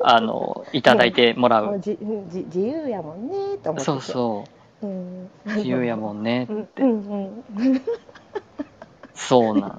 [0.00, 1.66] あの、いただいてもらう。
[1.66, 3.82] もうじうんじ自由やもんねと思ってて。
[3.84, 4.44] そうそ
[4.82, 4.86] う。
[4.86, 6.52] ん、う、自由やもんねう。
[6.52, 7.82] んうんうん。
[9.14, 9.78] そうなの。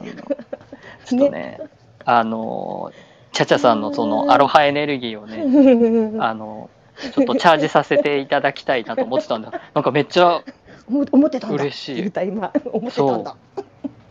[1.05, 1.59] ちょっとね、
[2.05, 2.91] あの、
[3.33, 6.69] チャチャさんのそのアロハエネルギーをね、あの、
[7.13, 9.51] ちょっとチャージさせていただきたいなと思ってたんだ。
[9.73, 10.43] なんかめっちゃ
[10.87, 11.63] 思思ってたんだ。
[11.63, 13.35] 嬉しい今思ってたんだ。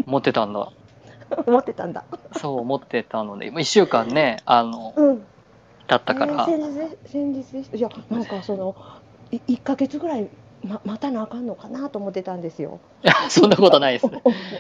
[0.07, 0.69] 持ってたんだ。
[1.47, 2.05] 思ってたんだ。
[2.37, 5.25] そう思ってたので、一週間ね、あの、うん。
[5.87, 8.75] だったから、えー先日先日いやなんかその
[9.31, 10.29] い一ヶ月ぐらい
[10.65, 12.81] ま待たなあかんのかなと思ってたんですよ。
[13.29, 14.07] そんなことないです。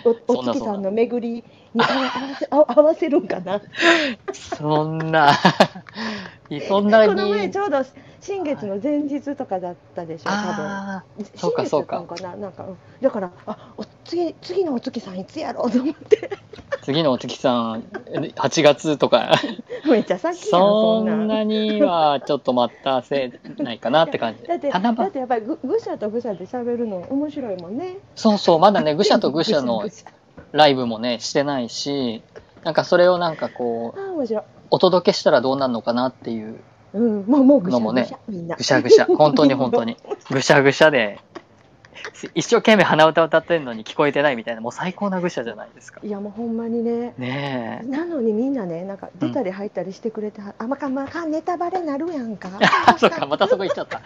[0.04, 3.60] おおお月さんの巡りに合わせ合わせるんかな。
[4.32, 5.32] そんな、
[6.68, 7.78] そんなこの前にち、ょうど
[8.22, 10.36] 新月の前日とかだったでしょ、多分。
[10.36, 11.04] ああ、
[11.34, 16.30] そうか新月そうかだったんかな、なんか、うんだから、あ、お次、次のお月さんいつやろうと思って。
[16.82, 19.32] 次のお月さん、8月とか、
[19.90, 21.42] めっちゃさっきやん、そそんな。
[21.42, 24.46] にはちょっと待たせないかなって感じ。
[24.46, 27.96] だって、だってやっぱりぐ、ぐしゃとぐしゃで喋るの面白いもんね。
[28.14, 29.84] そうそう、まだね、愚者と愚者の
[30.52, 32.22] ライブもね、してないし、
[32.62, 34.02] なんかそれをなんかこう。
[34.70, 36.58] お届けしたらどうなるのかなっていう、
[36.94, 38.56] うん、もう、もうぐしゃぐしゃ、みんな。
[38.56, 39.96] ぐしゃぐしゃ、本当に本当に、
[40.30, 41.18] ぐしゃぐしゃで、
[42.34, 46.00] 一生懸命鼻歌歌ってるのに聞こえてないみたいな、もう最高な愚者じゃないですか。
[46.02, 47.14] いや、もうほんまにね。
[47.16, 47.86] ねえ。
[47.86, 52.50] なのにみんなね、なんか出たり入ったりしてくれては、あまかまかネタバレなるやんか。
[52.86, 54.00] あ、そっか、またそこ行っちゃった。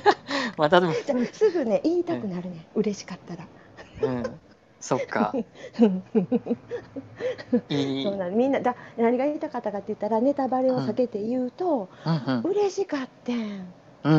[0.56, 3.46] またでも、すぐね言いたくなるね、嬉しかったら。
[4.10, 4.22] うん。
[4.82, 5.32] そっか。
[7.68, 8.04] いい。
[8.04, 12.50] そうなのみんなだ何が言いたかったかって言ったらネタバレを避けて言うと、うんうん。
[12.50, 14.18] 嬉しかってんうんうん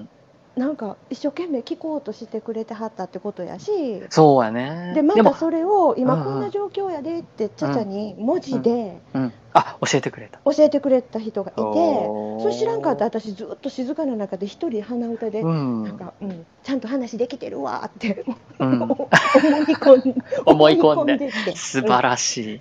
[0.00, 0.08] ん。
[0.56, 4.92] なんか一生懸命聞こうとしてくれてはったってことやしそうやね。
[4.94, 9.32] でまたそれを今うんうんこんな状況やでってちゃちゃに文字でうん。
[9.56, 10.40] あ、教えてくれた。
[10.44, 15.84] 教えてくれた人がいて、それ知らんかった私ずっと静かな中で一人鼻歌で、うん。
[15.84, 18.24] なんか、うん、ちゃんと話できてるわって、
[18.58, 22.60] うん思い込ん思い込んで 素晴らしい。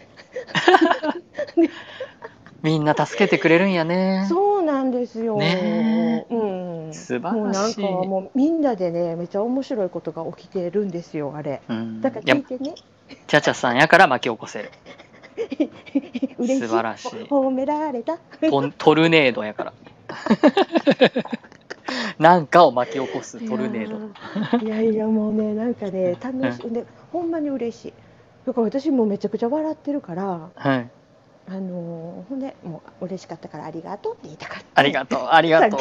[2.63, 4.26] みんな助けてくれるんやね。
[4.30, 5.38] そうなんですよ。
[5.38, 6.36] ねう
[6.89, 6.93] ん。
[6.93, 7.76] 素もうなん晴らしい。
[7.84, 11.62] かもうみんなでねめっちゃ面白いことが起きてるんですよあれ。
[11.67, 12.76] うん、だから聞いてね。
[13.28, 14.71] チャチャさんやから巻き起こせる。
[16.39, 16.60] 嬉しい。
[16.62, 18.17] 素晴らしい褒められた。
[18.49, 19.73] トントルネードやから。
[22.17, 24.65] なんかを巻き起こすトルネード。
[24.65, 27.93] いやいやもうねなんかね楽しいでほんまに嬉しい。
[28.45, 30.89] だから私もめちゃくちゃ笑ってるからはい。
[31.47, 34.65] あのーほんでもう嬉しかったからありがとうって言いたかった。
[34.75, 35.79] ありがとう、ありがとう。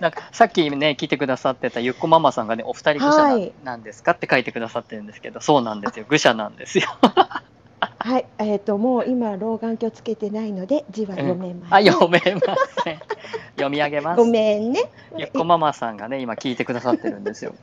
[0.00, 4.12] なんかさっきね、聞いてくださってたゆっこママさんがね、お二人愚者な,、はいなんですか？
[4.12, 6.06] って書いてくださってるんですけど、そうなんですよ。
[6.08, 6.88] 愚者なんですよ。
[7.98, 11.74] はいえっ、ともう今老眼鏡つけてないので字は読めます。
[11.74, 12.40] あ、読めま
[12.82, 12.98] せん。
[13.56, 14.18] 読み上げます。
[14.18, 14.90] ごめんね。
[15.16, 17.54] ゆっこママさんがね、今聞いてくださってるんですよ。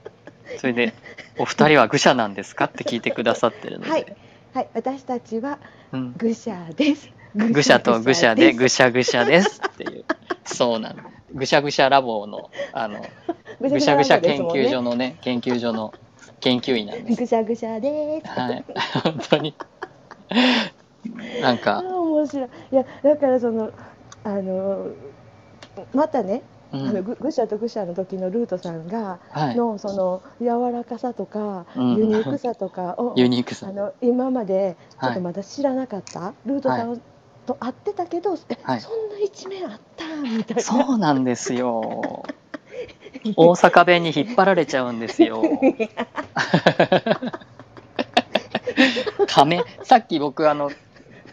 [0.57, 0.93] それで、
[1.37, 2.65] お二人は愚者なんですか？
[2.65, 4.15] って聞いてくださってるので、はい。
[4.53, 5.59] はい、私たちは
[5.91, 7.09] うん、愚者です。
[7.35, 10.05] 愚者と愚者で愚ぐしゃぐしゃですっていう。
[10.45, 11.03] そうなの。
[11.33, 13.13] ぐしゃぐしゃラボの、あの、
[13.59, 15.93] ぐしゃぐしゃ研究所のね、研究所の
[16.39, 17.17] 研究員なんです。
[17.17, 18.27] ぐしゃぐしゃです。
[18.27, 18.65] はい。
[19.03, 19.55] 本当に。
[21.39, 22.49] なんあか、面白い。
[22.71, 23.71] いや、だからその、
[24.23, 24.87] あの、
[25.93, 27.03] またね、うあのん。
[27.03, 29.55] ぐ愚者と愚者の時のルートさんが、はい。
[29.55, 33.71] のその柔らかさとか、うんユニークさとかをユニークさあ。
[33.71, 35.15] の今までちょっはい。
[35.15, 37.01] とまだ知らなかった、ルートさん
[37.45, 40.63] と会ってたけど、えはいそんな一面あったみたいな。
[40.63, 42.23] そうなんですよ。
[43.35, 45.43] 大阪弁に引っ張られちゃうんですよ。
[49.27, 50.71] 仮面、さっき僕あの、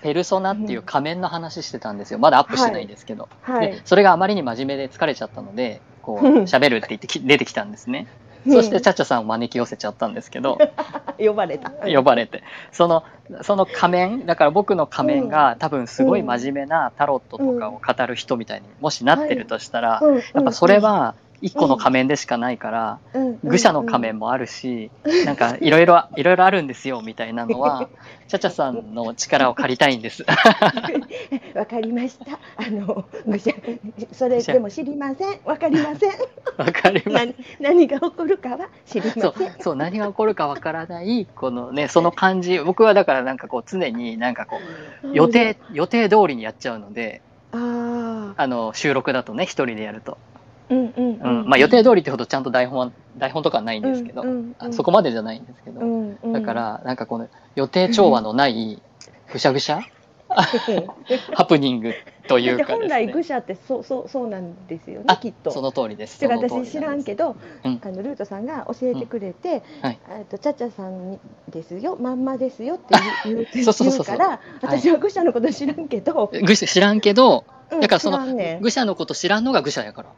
[0.03, 2.19] ペルソナっていう仮面の話してたんですよ。
[2.19, 3.29] まだアップしてないんですけど。
[3.43, 8.07] はいで、それがあまりに真面目で疲れちゃったので、こう、う ん喋るって言ってき出てきたんですね。
[8.51, 10.59] そして、チャチャさんを招き寄せちゃったんですけど、
[11.19, 11.71] 呼ばれた。
[11.87, 12.43] 呼ばれて。
[12.73, 13.05] その、
[13.43, 20.17] その仮面、だから僕の仮面が多分すごい真面目なタロットとかを語る人みたいにもしなってるとしたら、うん。
[20.17, 23.01] やっぱそれ、は一個の仮面でしかないから、
[23.45, 24.91] 愚者の仮面もあるし、
[25.25, 27.89] なんかいろいろ、 いろいろあるんですよみたいなのは、
[28.29, 30.25] チャチャさんの力を借りたいんです。
[31.55, 32.39] わかりました。
[32.57, 33.53] あの、愚者、
[34.13, 35.41] それでも知りません。
[35.45, 36.11] わかりません。
[36.57, 37.27] わかります。
[37.27, 39.23] 何、何が起こるかは知りません。
[39.23, 44.59] そう、そう、何が起こるかわからない、このね、その感じ、僕はだからなんかこう常になんかこ
[45.05, 47.23] う、予定、予定通りにやっちゃうので、
[47.53, 50.19] ああ、あの、収録だとね、一人でやると。
[50.71, 51.49] うんうんうん。
[51.49, 54.25] まあ予定通りってほどちゃんと台本は、台本とかはないんですけど、
[54.59, 58.81] あそこまでじゃないんですけど、うんうん、だから、なんかこの予定調和のない、
[59.33, 59.81] ぐしゃぐしゃ？
[61.35, 61.95] ハプニング
[62.29, 63.07] というか本ですね。
[63.07, 65.51] 来愚者ってそうそうそうなんですよねあきっと。
[65.51, 66.23] その通りです。
[66.27, 67.81] 私知らんけど、うん。
[67.83, 69.63] あのルートさんが教えてくれて、
[70.31, 78.61] とチャチャさんにですよまんまですよって言う言うから私は愚者のこと知らんけど、ぐし知らんけど、うんだからそのねん。
[78.61, 80.09] 愚者のこと知らんのが愚者やから。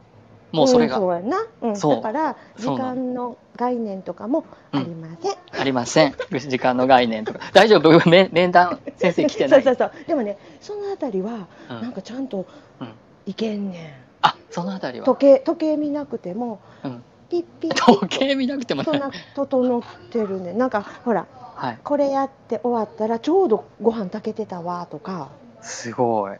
[0.51, 0.97] もうそれが。
[0.97, 6.15] んそうやな、うん、だから時間の概念とかもありません、ありません。
[6.31, 7.39] 時間の概念とか。
[7.53, 8.09] 大丈夫？
[8.09, 9.63] 面面談先生来てない。
[9.63, 10.05] そうそうそう。
[10.07, 11.81] でもねそのあたりはうん。
[11.81, 12.45] なんかちゃんと
[12.79, 12.93] うん。
[13.25, 13.93] いけんねん。
[14.23, 15.05] あ、そのあたりは。
[15.05, 17.03] 時計時計見なくてもうん。
[17.29, 17.75] ピッピッ。
[17.75, 21.77] 時計見なくても整ってるねなんかほらはい。
[21.83, 25.29] これやって終わったらちょうどご飯炊けてたわとか。
[25.61, 26.37] すごい。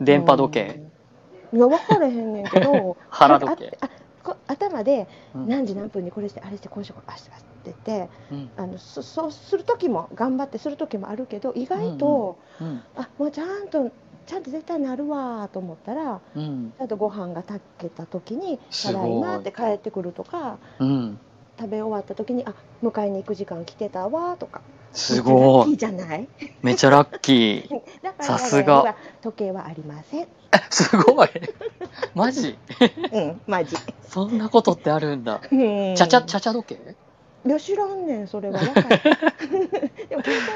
[0.00, 0.91] 電波時計。
[1.52, 3.78] うんいや分からへんねんけど 腹時計。
[3.80, 3.90] ああ
[4.22, 12.82] こ頭でうん何時何分にこれしてあれしてこうしてこうあしてあしてってうんあのそそうする時も頑張ってする時もあるけど意外と、うん。
[12.96, 13.90] あもうちゃんと
[14.24, 16.72] ちゃんと絶対なるわと思ったらうん。
[16.78, 21.18] ちゃんとご飯が炊けた時に「ただいま」って帰ってくるとかうん。
[21.58, 25.76] 食べ終わった時に「あ迎えに行く時間来てたわ」とかすごい。
[25.76, 26.28] じゃない？
[26.62, 27.80] めちゃラッキー。
[28.22, 30.28] さすが時計はありません。
[30.70, 31.28] すごい。
[32.14, 32.56] マジ？
[33.12, 33.76] うん、マジ。
[34.08, 35.40] そんなことってあるんだ。
[35.50, 36.94] うんちゃちゃ、ちゃちゃ時計？
[37.44, 39.02] いや知らんねんそれは でも携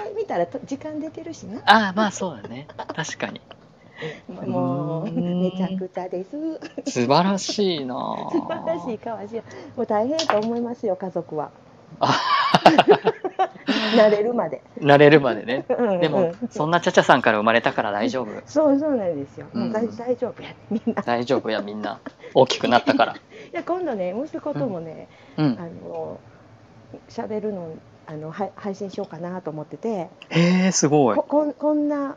[0.06, 2.68] 帯見たらと時間出てるしなああ、まあそうだね。
[2.94, 3.40] 確かに。
[4.46, 6.60] もうめちゃくちゃです
[6.92, 9.42] 素晴らしいなぁ 素晴らしいかわしい
[9.74, 11.50] もう大変と思いますよ家族は
[11.98, 12.12] あ
[13.96, 15.64] 慣れるまで、慣れるまでね。
[15.76, 18.28] うんでもうん、そんなちゃちゃさんから生まれたから大丈夫。
[18.46, 21.98] そうそうなんですよ、大丈夫やみんない大丈夫や、みんな。
[22.34, 23.16] 大きくなったから。
[23.52, 25.58] や今度ね息子ともね、うん。
[25.58, 26.20] あの
[27.08, 27.70] 喋るの
[28.06, 31.24] あのはい配信しようかなと思っててへえ、すごいこ。
[31.24, 32.16] こんこんな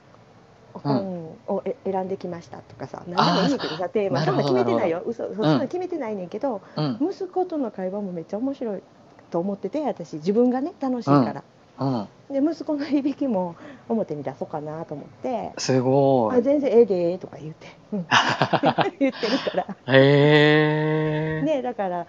[0.73, 6.99] 本をえ選んできましたとかさ何でもいいけどさテーマそんな決めてないよ嘘そんな決めてないねんけど、うん。
[7.01, 8.83] 息子との会話もめっちゃ面白い
[9.29, 11.43] と思ってて私自分がね楽しいから、
[11.79, 12.07] うん。
[12.31, 13.55] で息子の響きも
[13.87, 16.43] 表に出そうかなと思ってすご「あい。
[16.43, 18.05] 全然ええで」とか言って、うん
[18.99, 21.45] 言ってるからへえ。
[21.45, 22.05] ねだから、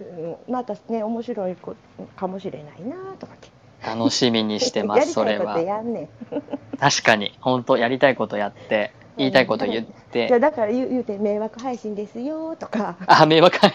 [0.00, 1.74] うんまたね面白い子
[2.16, 3.48] かもしれないなとかって
[3.86, 5.76] 楽しみにしてます、そ れやりたいことは。
[5.76, 6.08] やんねん
[6.78, 7.36] 確かに。
[7.40, 10.34] 本当やりたいことやって、言いたいこと言っじゃて。
[10.34, 13.72] あだから言う言うて迷惑配信ですよとかあ、迷惑会。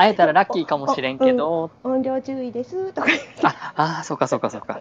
[0.00, 1.70] 会えたらラッキーかもしれんけど。
[1.84, 2.92] 音量注意です。
[2.92, 3.08] とか。
[3.42, 4.80] あ、あー、そうかそうかそうか。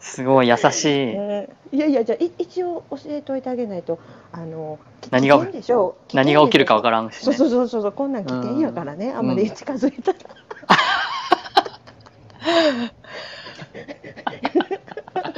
[0.00, 1.16] すごい優しい。
[1.16, 3.98] うんいやいやじゃあい一応教えておいてあげないと。
[4.32, 4.78] あの
[5.10, 5.96] 何がでしょ？
[6.12, 6.16] う。
[6.16, 7.34] 何が起きるかわからんんしね。
[7.34, 7.92] そうそうそうそう。
[7.92, 10.18] こんなん危険やからね、うんあんまり近づいたら、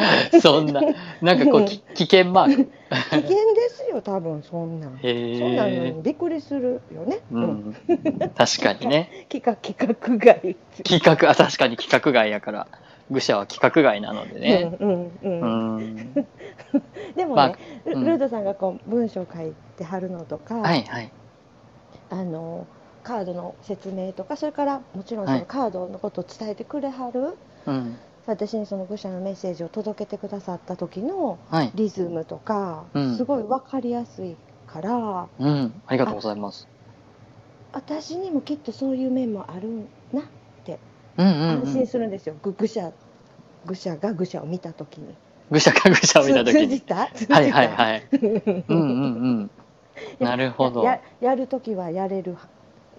[0.41, 0.81] そんな、
[1.21, 2.65] なんかこう、き危険マーク。
[2.91, 3.35] 危険で
[3.71, 7.77] すよ多分そんなん、へそんなのびっくりするよね、ううんん。
[8.35, 9.27] 確かにね。
[9.31, 12.67] 企画企画外企画、あ、確かに企画外やから。
[13.11, 14.73] 愚者は規格外なのでね。
[14.79, 16.15] うんうんううんん。
[16.15, 16.23] で
[17.27, 17.53] もね、まあ
[17.87, 21.11] うんルルードさんがこう文章書いてはるのとか、はいはい。
[22.11, 22.67] あの
[23.03, 27.37] カードの説明とかそれからもちろんそはいのカードのことを伝えてくれはる、
[27.67, 27.99] うん。
[28.27, 31.71] 私にその愚者のメッセージを届けてくださった時のはい。
[31.75, 35.83] リズムとか、うんすごい分かりやすいからうん。
[35.87, 36.67] ありがとうございます。
[37.73, 39.69] 私にもきっとそういう面もある
[40.13, 40.25] なっ
[40.65, 40.79] て
[41.17, 41.87] うんうん、安心うん。
[41.87, 42.93] するんですよ、ぐ愚者
[43.67, 45.15] 愚者が愚者を見た時に
[45.51, 46.69] 愚者か愚者を見たときに。
[46.69, 47.09] 通じた？
[47.15, 47.35] 通じた？
[47.35, 48.09] はいはいはい。
[48.13, 49.51] うんうんうん。
[50.21, 50.85] なるほど。
[50.85, 52.37] ややる時はやれる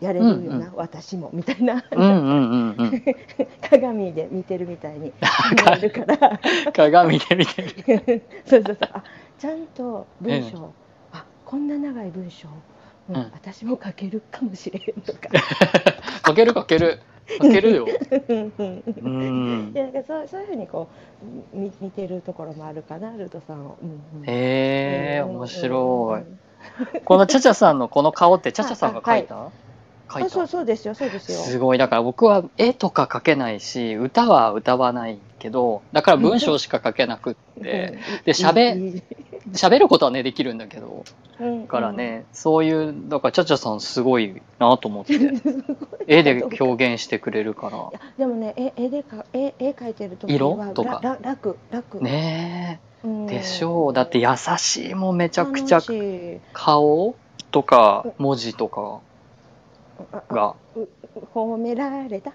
[0.01, 0.71] やれるよな、うんうん。
[0.75, 3.03] 私もみたいな、うんうんうんうん。
[3.69, 5.11] 鏡で見てるみたいに見
[5.77, 6.39] えるから。
[6.73, 8.23] 鏡で見てる。
[8.45, 8.89] そうそうそう。
[8.93, 9.03] あ
[9.37, 10.73] ちゃんと文章、
[11.13, 12.47] あこんな長い文章、
[13.09, 13.31] うんうん。
[13.33, 15.19] 私も書けるかもしれへんとか。
[16.21, 16.99] かけるかける。
[17.39, 17.87] かけるよ。
[18.27, 18.53] うん。
[18.57, 18.83] うん。
[18.85, 19.73] うん。
[19.73, 20.87] でなんかそうそういうふうにこ
[21.53, 23.89] う見見てるところもあるかなルトさんを、うん
[24.21, 24.25] うん。
[24.25, 25.35] へえ、うん。
[25.37, 26.21] 面白い。
[26.21, 26.39] うん。
[27.05, 29.35] このチャチャさんのこの顔ってチャチャさんが描いた？
[29.35, 29.41] 描い。
[29.47, 29.51] あ
[30.19, 31.39] そうたそうですよそうですよ。
[31.39, 31.77] すごい。
[31.77, 39.03] だから僕は絵とか描けないし、歌は歌わないけど、だから文章しか書けなくって、で喋いい
[39.53, 41.03] 喋ることはね、できるんだけど、
[41.39, 45.13] うんだからね、そういう、だからチャチャさんすごいなと思って、
[46.07, 47.99] 絵で表現してくれるから。
[48.17, 50.99] でもね絵絵でか絵絵描いてる時色はとか。
[51.01, 53.29] ら楽楽、ねうん。
[53.29, 53.39] え。
[53.39, 53.93] でしょう。
[53.93, 55.81] だって優しいもんめちゃくちゃ。
[56.53, 57.15] 顔
[57.51, 58.99] とか文字とか
[60.29, 60.55] が。
[61.33, 62.33] 褒められた？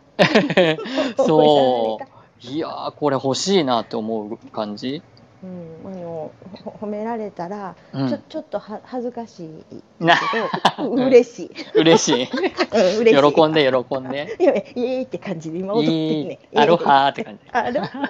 [1.16, 2.46] そう。
[2.46, 5.02] いやー、これ欲しいなって思う感じ？
[5.42, 6.32] うん、あの
[6.64, 12.28] ほ褒められたら、うんちょちょっとは恥ずかしいなけどう嬉しい、嬉しい。
[12.32, 14.36] うん、嬉しい喜んで喜んで。
[14.40, 16.38] いやいやイエーイって感じで今踊っていいるね。
[16.54, 17.50] アロハーって感じ。
[17.52, 18.02] アロハ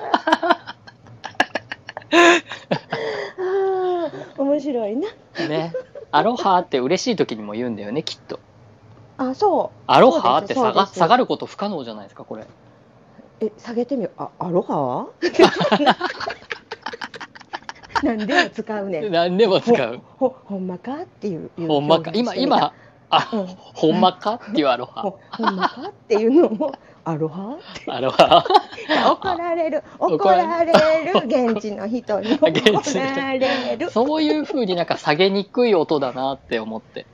[3.38, 5.08] あー面白いな
[5.48, 5.72] ね。
[6.12, 8.38] アロハーって嬉しい時にも言うんだよね、きっと。
[9.18, 9.78] あそう。
[9.86, 10.38] アロハ？
[10.38, 12.46] ーって下が下がること不可能じゃないですか、これ。
[13.40, 14.22] え下げてみよう。
[14.22, 15.06] あアロハ？
[18.02, 19.12] なんでも使うねん。
[19.12, 20.00] 何でも使う。
[20.18, 21.02] ほほんまか？
[21.02, 22.10] っていうほんまか？
[22.14, 22.72] 今、今、
[23.10, 23.46] あ、うん。
[23.46, 24.34] ほんまか？
[24.34, 25.02] っていうアロハ。
[25.02, 25.82] ほほんまか？
[25.88, 26.72] っていうのも
[27.04, 27.56] アロハ？
[27.88, 28.44] アロハ？
[29.12, 29.82] 怒られる。
[29.98, 30.72] 怒怒らられ
[31.12, 32.46] る現地の人に 怒
[32.94, 33.90] られる。
[33.90, 37.06] そういう風になんか下げにくい音だなって思って。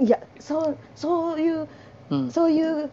[0.00, 1.68] いやそうそういう
[2.10, 2.30] うん。
[2.30, 2.90] そういう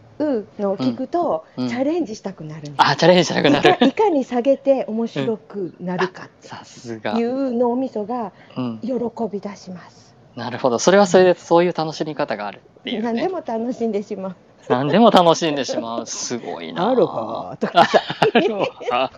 [0.58, 3.70] のを聞くと、うんうんチャレンジしたくなるあ、チャレンジしたくなる。
[3.70, 7.18] いかいかに下げて面白くなるかってさすが。
[7.18, 8.80] いう脳みそがうん。
[8.80, 8.94] 喜
[9.30, 10.14] び出します。
[10.34, 10.78] なるほど。
[10.78, 13.02] それはそれで、そういう楽しみ方があるっていうね。
[13.02, 14.36] 何でも楽しんでしまう。
[14.68, 16.06] 何でも楽しんでしまう。
[16.06, 16.88] すごいな。
[16.88, 18.00] アロハとかさ、
[18.34, 19.12] アロハ。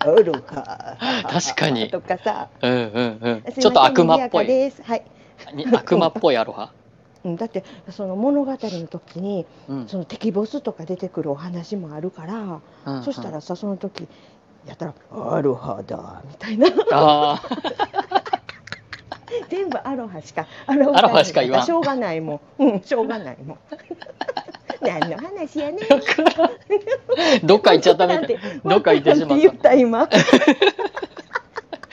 [0.00, 3.52] アロハ確かにとかさ、うんうんうん。
[3.52, 4.46] ちょっと悪魔っぽい。
[4.46, 5.04] はい。
[5.54, 6.72] に悪魔っぽいアロハ？
[7.24, 9.88] うんだってその物語の時にうん。
[9.88, 14.06] その敵ボスとか出てくるお話もあるから、うんそしたらさその時
[14.66, 16.68] やったらアロハだみたいな。
[19.48, 22.64] 全部アロハしかアロハしか言わんしょうがないもん。
[22.64, 23.58] うんしょうがないもん。
[24.82, 25.78] 何の話やねん。
[27.46, 28.38] どっか行っちゃったみたい。
[28.64, 29.24] どっか行ってし
[29.84, 30.08] まっ。
[30.08, 30.18] た。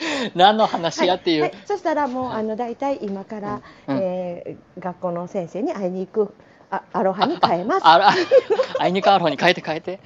[0.34, 1.42] 何の話やっていう。
[1.42, 6.34] はい、そしたらもうあの大体今から、うんうんえー学校の先生に会いに行く
[6.70, 7.86] あアロハに変えます。
[7.86, 8.12] あら、
[8.78, 10.00] あいにくアロハに変えて変えて。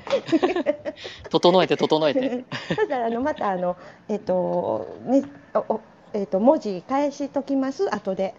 [1.31, 2.45] 整えて整えて。
[2.75, 3.77] そしたらあのまたあの
[4.09, 5.23] えっ、とね
[5.55, 5.81] おお
[6.13, 8.35] えっ、と文字返しときます後で。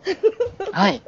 [0.74, 1.02] はい。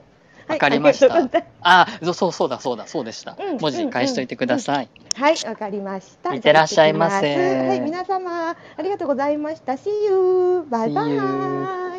[0.49, 3.57] はいわかりましたありがとうございあ、そうそうだそうだそうでしたうん。
[3.57, 4.89] 文字返しといてください。
[4.95, 6.33] ますはいわかりました。
[6.33, 9.73] いってらっしゃいませはい皆様ありがとうございました。
[9.73, 11.07] See you バイバ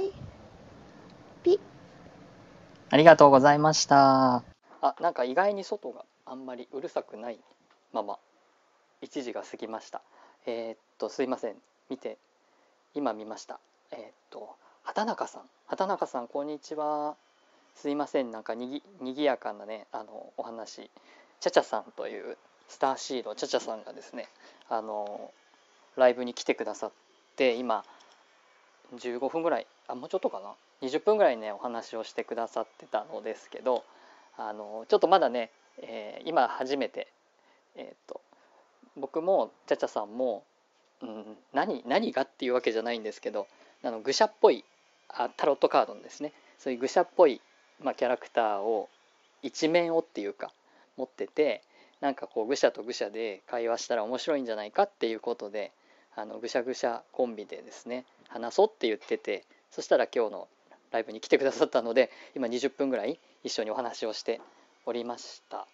[0.01, 0.13] イ。
[1.45, 1.61] ピ
[2.91, 4.43] ありがとうございました。
[4.83, 7.39] あ、なんか意外に外があんまりうるさくない
[7.93, 8.19] まま
[9.03, 10.03] 1時が過ぎました。
[10.47, 11.55] えーっとすいません。
[11.89, 12.19] 見て
[12.95, 13.61] 今見ました。
[13.93, 17.15] えーっと畑中さん、畑中さんこんにちは。
[17.75, 18.31] すいません。
[18.31, 20.91] なんかにぎにぎやかなねあのお話、
[21.41, 22.37] チャチャさんという
[22.69, 24.29] スターシードチャチャさんがですね
[24.69, 25.31] あの
[25.97, 26.93] ライブに来てくださっ
[27.37, 27.85] て今
[28.97, 33.85] 15分ぐらいあもうちょっとかな？20分ぐらいねお話をしてくださってたのですけど
[34.37, 37.09] あのちょっとまだね、えー今初めて、
[37.77, 38.21] えー、と
[38.97, 40.45] 僕もちゃちゃさんも、
[41.03, 43.47] うん、何何がっていうわけじゃないんですけど
[43.83, 44.65] あの愚者っぽい
[45.09, 46.33] あタロットカードのですね。
[46.59, 47.41] そういう愚者っぽい、
[47.83, 48.89] まあ、キャラクターを
[49.43, 50.53] 一面をっていうか
[50.97, 51.63] 持ってて
[52.01, 55.73] なんかこう愚者と愚者で会話したら面白いんじゃないかっていうことで
[56.17, 60.49] あのぐしゃぐしゃコンビでですね話そうって言っててそしたら今日の
[60.91, 64.41] ライブに来てくださったので今20分ぐらい一緒にお話をして
[64.87, 65.67] おりました。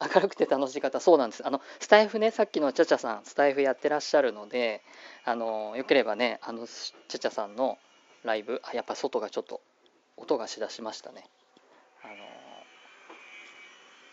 [0.00, 1.46] 明るくて楽しい方そうなんです。
[1.46, 4.80] あのスタイフねさっきのちゃちゃさんスタイフやってらっしゃるので
[5.24, 7.78] あのよければねあのちゃちゃさんの
[8.22, 9.60] ライブあやっぱ外がちょっと
[10.20, 11.24] 音がしだしましたね。
[12.02, 12.14] あの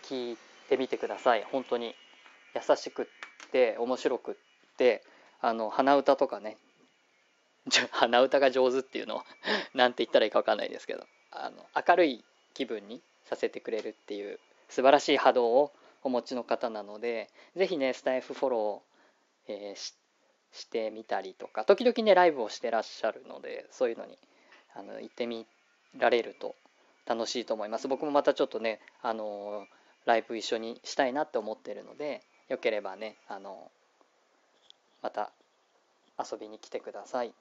[0.03, 0.37] 聞い
[0.69, 1.43] てみてください。
[1.43, 1.95] 本当に。
[2.55, 3.05] 優しくっ
[3.51, 4.35] て面白くっ
[4.77, 5.03] て
[5.41, 6.57] あの鼻歌とかね。
[7.91, 9.23] 鼻歌が上手っていうのを
[9.73, 11.05] 何 て言ったらいいか分かんないですけど。
[11.31, 14.39] あの明るい気分にさせてくれるっていう
[14.69, 19.79] 素晴らしい波動をお持ちの方なので是非ねスタイフフォロー、えー、
[20.55, 24.17] してみたりとか時々ねライブをしてらっしゃるのでそういうのに
[24.73, 25.45] あの行ってみ
[25.97, 26.55] られると
[27.05, 27.87] 楽しいと思います。
[27.87, 29.65] 僕もまたちょっとねあの
[30.05, 33.71] ライブ一緒にしたいなって思ってるのでよければねあの
[35.01, 35.31] また
[36.19, 37.33] 遊びに来てください。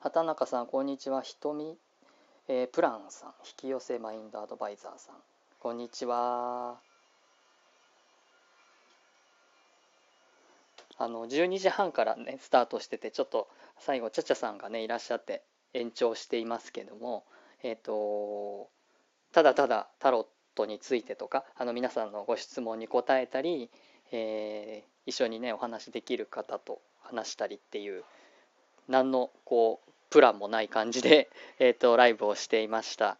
[0.00, 1.22] 畑中さんこんにちは。
[1.22, 1.76] ひとみ、
[2.48, 5.14] えー、プランさん引き寄せマインドアドバイザーさん。
[5.60, 6.76] こんにちは。
[10.98, 15.42] あの12時半からねスタートしててちょっと最後ちゃちゃさんがねいらっしゃって
[15.74, 17.24] 延長していますけども
[17.62, 18.68] え、ー、と
[19.32, 23.70] ただただタロットについてとかあの皆さんのご質問に答えたり、
[24.10, 28.04] えー、一緒にねお話できる方と話したりっていう
[28.88, 33.16] 何のこうプランもない感じで、 えーと、ライブをしていました。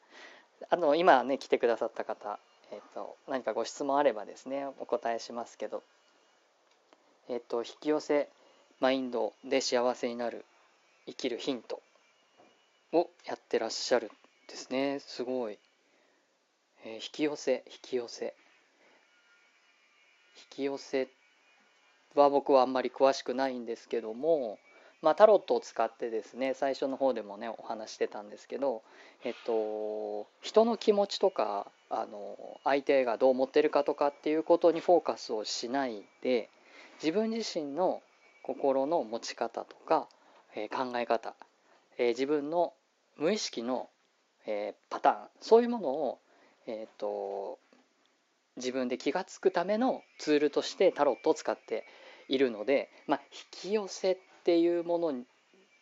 [0.69, 2.39] あの今ね来てくださった方、
[2.71, 5.83] えーと、何かご質問あればですねお答えしますけど
[7.29, 8.29] え、ー、と引き寄せ
[8.79, 10.45] マインドで幸せになる
[11.07, 11.82] 生きるヒント。
[12.93, 14.11] をやってらっしゃるん
[14.49, 15.01] ですね。
[15.01, 15.59] すごい、
[16.85, 18.35] えー、引き寄せ引き寄せ。
[20.37, 21.09] 引き寄せ
[22.15, 24.59] は僕はあんまり詳しくないんですけども
[25.03, 28.83] まあ、タロットを使ってですね最初の方でもねお話してたんですけど、
[29.25, 36.49] えっと、人の気持ちとかあの相手がどう思ってるかとかっていうことにフォーカスをしないで
[37.03, 38.01] 自分自身の
[38.45, 40.07] 心の持ち方とか、
[40.55, 41.35] えー、考え方、
[41.99, 42.73] えー、自分の
[43.17, 43.89] 無意識の、
[44.47, 45.29] えー、パターン。
[45.41, 46.19] そういうものを、
[46.67, 47.59] えーと、
[48.57, 51.87] 自分で気が付くためのツールとしてタロットを使って
[52.29, 55.15] いるので、まあ、引き寄せっていうもの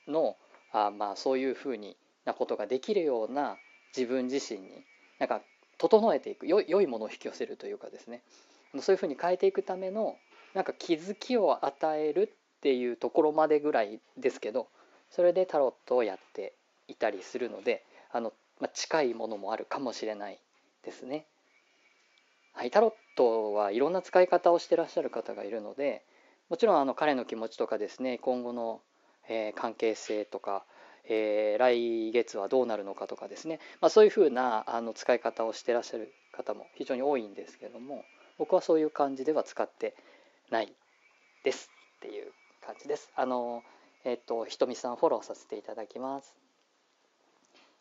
[0.06, 0.36] の
[0.72, 3.56] あまあそういうふうになことができるような
[3.96, 4.84] 自分自身に
[5.18, 5.42] なんか
[5.78, 8.22] 整えていく良いものを引き寄せるというかですね。
[8.80, 10.16] そういうふうに変えていくための
[10.54, 14.68] なんか気づきを与えるっていうところまでぐらいですけど
[15.10, 16.54] それでタロットをやって
[16.90, 20.38] いたりするのであの、まあ、近いものもあるかもしれない
[20.84, 21.26] ですね。
[22.52, 26.04] はい、タロットはいろんな使い方をしてらっしゃる方がいるので
[26.48, 28.80] もちろんあの彼の気持ちとかですね今後の、
[29.28, 30.64] えー、関係性とか、
[31.08, 38.04] えー、来月はどうなるのかとかですね、まあ、そういうふうなあの使い方をしてらっしゃる方も非常に多いんですけども
[38.36, 39.94] 僕はそういう感じでは使って
[40.50, 40.72] ない
[41.44, 42.32] ですっていう
[42.64, 43.10] 感じです。
[43.14, 43.62] あの
[44.04, 46.39] えっ、ー、とひとみさんフォローさせていただきます。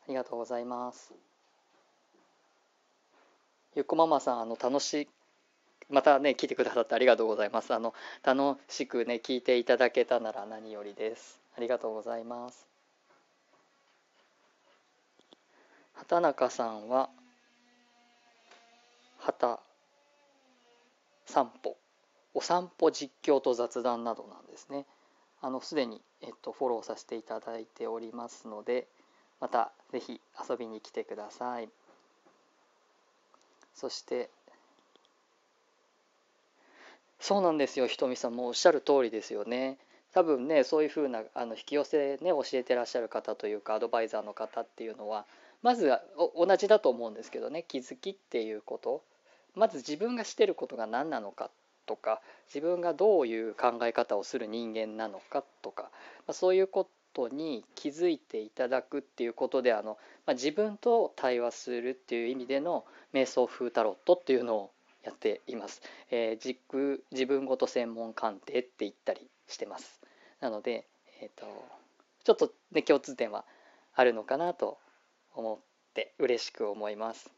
[0.10, 1.14] ありがとうございます。
[3.76, 5.08] ゆっこママさんあの楽し
[5.88, 7.76] またね聞いてくださってありがとうございます。
[7.76, 7.94] あの
[8.24, 11.40] 楽しくね聞いていただけたなら何よりです。
[11.56, 12.66] ありがとうございます。
[15.94, 17.12] 畑中さんは
[19.20, 19.60] 畑
[21.28, 21.78] 散歩。
[22.34, 24.88] お散歩実況と雑談などなんですね。
[25.40, 28.88] あのすでに、えっと、フォローさせていただいておりますので
[29.40, 31.70] また是非遊びに来てください。
[33.74, 34.30] そして
[37.20, 37.88] そうなんですよ。
[37.88, 39.78] ひとみさんもおっしゃる通りですよね。
[40.14, 45.26] 多分ねそういうふうなあの引き寄せね教えてらっしゃる方というかアドバイザーの方っていうのは
[45.62, 45.92] まず
[46.36, 47.64] 同じだと思うんですけどね。
[47.68, 49.04] 気づきっていうこと。
[49.56, 51.50] まず自分がしてることが何なのか
[51.86, 55.90] とか自分がどういう考え方をする人間なのかとか、ま
[56.30, 64.72] あ、そういうことに気づいていただくっていうことであの、まあ、自分と対話するっていう意味での瞑想風タロットっていうのを
[65.04, 65.82] やっています。
[66.12, 70.02] えー、軸自分ごと専門鑑定って言ったりしてます。
[70.40, 70.86] なので、
[71.22, 71.46] えーと、
[72.24, 73.46] ちょっとね共通点は
[73.96, 74.78] あるのかなと
[75.34, 75.58] 思っ
[75.94, 77.32] て嬉しく思います。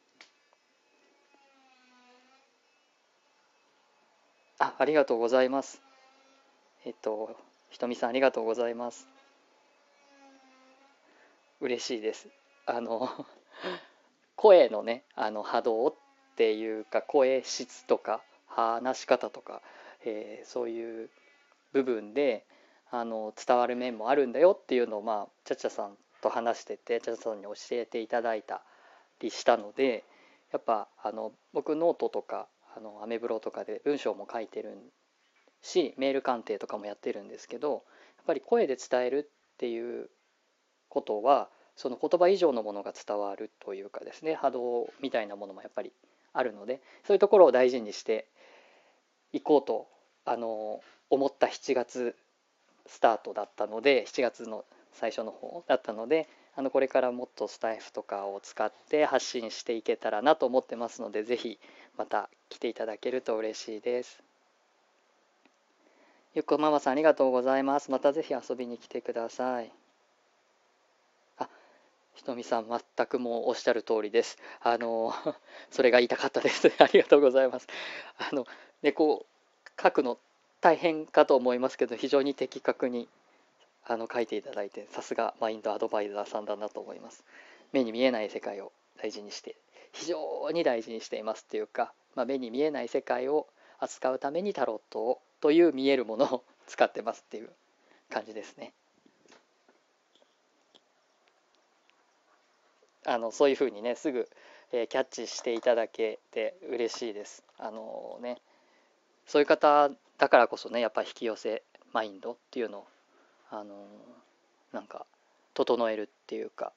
[4.60, 5.82] あありがとうございます。
[6.86, 7.36] えっ、と
[7.70, 9.11] ひとみさんありがとうございます。
[11.62, 12.28] 嬉しいです。
[12.66, 13.08] あの
[14.36, 15.96] 声のねあの波動っ
[16.36, 19.62] ていうか声質とか話し方とか、
[20.04, 21.10] えー、そういう
[21.72, 22.46] 部分で
[22.90, 28.64] あの伝わる面もあるんだよっていうのをまあちゃちゃさんと話しててちゃちゃさんに教えていただいた
[29.20, 30.04] りしたので
[30.52, 34.76] やっぱあの僕ノートとかあのアメブロとかで文章も書いてる
[35.62, 40.10] しメール鑑定とかもやってるんですけどやっぱり声で伝えるっていう
[40.92, 45.92] ことはその言葉以上のものが伝わるというかですね波動みたいなものもやっぱり
[46.34, 48.28] あるのでそういうところを大事にして
[49.34, 49.88] いこうと
[50.26, 52.16] あの思った7月
[52.86, 61.60] スタートだったので7月の最初の方だったのであのこれからもっとスタイフとかを使って発信していけたらなと思ってますので是非
[61.98, 64.22] また来ていただけると嬉しいです。
[66.34, 67.92] ゆっこママさんありがとうございます。
[67.92, 69.72] またぜひ遊びに来てください。
[72.14, 74.38] ひとみさん全くもうおっしゃる通りです。
[74.62, 75.14] あの、
[75.72, 76.72] それが言いたかったです。
[76.80, 77.68] ありがとうございます。
[78.18, 78.46] あの、
[78.82, 80.18] ね、こう、書くの
[80.60, 83.08] 大変かと思いますけど、非常に的確に
[83.86, 87.24] あの書いていただいてさすがマインドアドバイザーさんだなと思います
[87.74, 89.56] 目に見えない世界を大事にして
[89.92, 93.48] 非常に大事にしていますっていうか、まあ、目に見えない世界を
[93.80, 97.50] 扱うためにタロットをという見えるものを使ってますっていう
[98.10, 98.74] 感じですね
[103.06, 104.30] あのそういうふうにねすぐ、
[104.72, 107.44] えー、キャッチしていただけて嬉しいです。
[107.58, 108.38] あのー、ね
[109.26, 112.88] そういう方だからこそねやっぱ引き寄せマインドっていうのを
[113.50, 113.76] あの
[114.72, 115.06] なんか
[115.54, 116.72] 整えるっていうか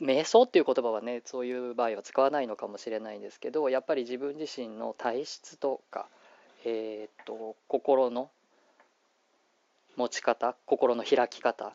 [0.00, 6.08] 瞑想っていう言葉はねそういう場合は使わないのかもしれないんですけどやっぱり自分自身の体質とか、
[6.64, 8.30] えー、っと心の
[9.96, 11.74] 持ち方心の開き方、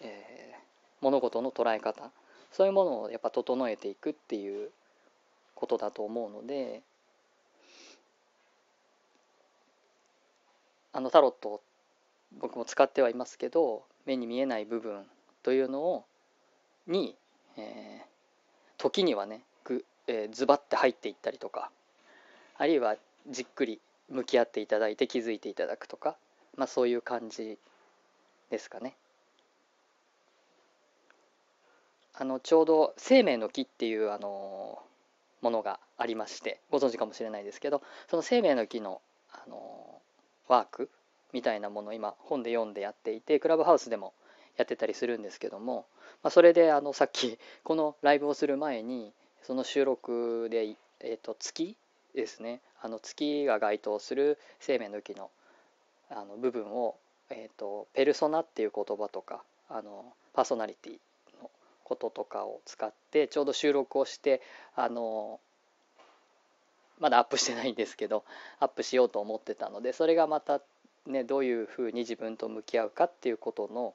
[0.00, 0.58] えー、
[1.00, 2.10] 物事の捉え方
[2.50, 4.70] そういうものをやっぱ整えていくっていう
[5.54, 6.82] ことだと思うので
[10.92, 11.60] あのタロット
[12.38, 15.04] 僕も使ってはいますけど目に見えない部分
[15.42, 16.04] というのを
[16.86, 17.16] に、
[17.56, 18.04] えー、
[18.78, 21.70] 時にはねぐ、えー、ズバッて入っていったりとか
[22.56, 22.96] あるいは
[23.28, 26.16] じっくり向き合っていただいて気づいていただくとか、
[26.56, 27.58] まあ、そういう感じ
[28.50, 28.94] ですかね。
[32.20, 34.82] あのちょうど「生命の木」っていうあの
[35.40, 39.00] ものがありましてご存知かもしれないですけどその生命の木の
[39.30, 40.00] あの
[40.48, 40.90] ワーク
[41.32, 44.14] みたいなものを今本で読んでやっていてクラブハウスでも
[44.56, 45.86] やってたりするんですけども、
[46.24, 49.12] まあ、それであのさっきこのライブをする前に
[49.42, 51.76] その収録で、えー、と月
[52.14, 52.60] ですね。
[52.80, 55.30] あの月が該当する生命の木の
[56.10, 56.96] あの部分を、
[57.28, 60.98] えーと、ペルソナっていう言葉とかあのパーソナリティ
[61.88, 64.42] こととかを使ってちょうど収録をして
[64.76, 65.40] あの
[67.00, 68.24] まだアップしてないんですけど
[68.60, 70.60] アップしようと思ってたのでそれがまた
[71.08, 73.94] ね、どういうふうに自分と向き合うかっていうことの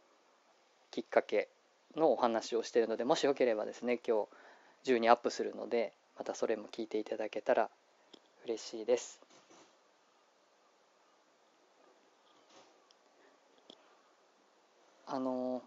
[0.91, 1.47] きっかけ
[1.95, 4.27] のお話をしてるのでもしよければですね今日
[4.83, 7.69] 中にアップするのでまたそれも聞いていただけたら
[8.45, 9.21] 嬉しいです。
[15.05, 15.61] あの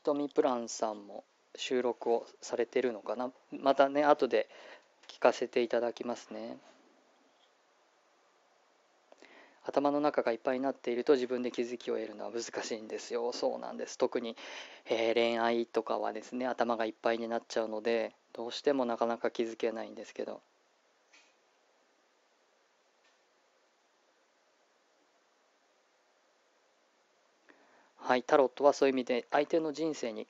[0.00, 1.24] ひとみプランさんも
[1.54, 3.30] 収録をされてるのかな？
[3.52, 4.48] またね後で
[5.06, 6.56] 聞かせていただきますね。
[9.66, 13.30] 頭の中がいっぱいになっていると自分で気づきを得るのは難しいんですよ。
[13.34, 13.98] そうなんです。
[13.98, 14.38] 特に、
[14.86, 20.40] えー、恋愛とかはですね頭がいっぱいになっちゃうのでどうしてもなかなか気づけないんですけど。
[28.10, 30.26] はいタロットはそういう意味で相手の人生に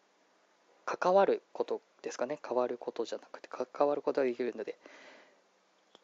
[0.85, 2.39] 関わることですかね。
[2.47, 4.77] 変わることじゃなくて関わることができるので。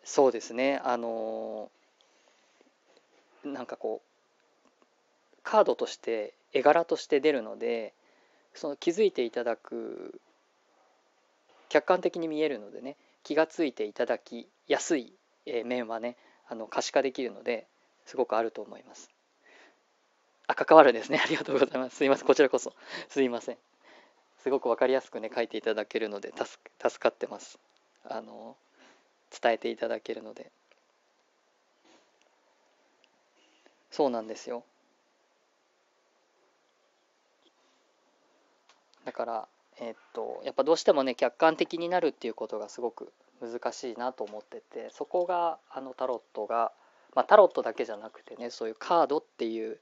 [0.03, 0.81] そうですね。
[0.85, 7.93] あのーなんかこうカードとして絵柄として出るので
[8.55, 10.19] その気づいていただく
[11.69, 15.13] 客観的に見えるのでね気が付いていただきやすい
[15.67, 16.17] 面はね
[16.49, 17.67] あの可視化できるので
[18.07, 19.16] すごくあると思います。
[20.49, 21.19] あ関わるですね。
[21.23, 21.97] ありがとうございます。
[21.97, 22.27] すいません。
[22.27, 22.73] こちらこそ。
[23.09, 23.59] すいません。
[24.39, 26.59] すごく分かりやすくね書いていただけるので助
[26.99, 27.59] かってます。
[28.05, 28.57] あの
[29.43, 30.53] 伝えていただけるので。
[33.91, 34.65] そうなんですよ。
[39.05, 46.73] だからえー、っとやっぱどうしてもね客観的になるっていうことがすごく難しいなと思っててそこがあのタロットが、
[47.15, 49.79] まあ、タロットだけじゃなくてねそういうカードっていう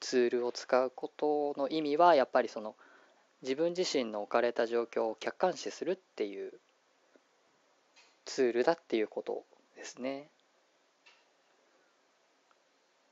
[0.00, 2.76] ツールを使うことの意味はやっぱりその
[3.42, 6.52] 自分自身の置かれた状況を客観視するっていう
[8.24, 9.44] ツールだっていうこと
[9.76, 10.28] ですね。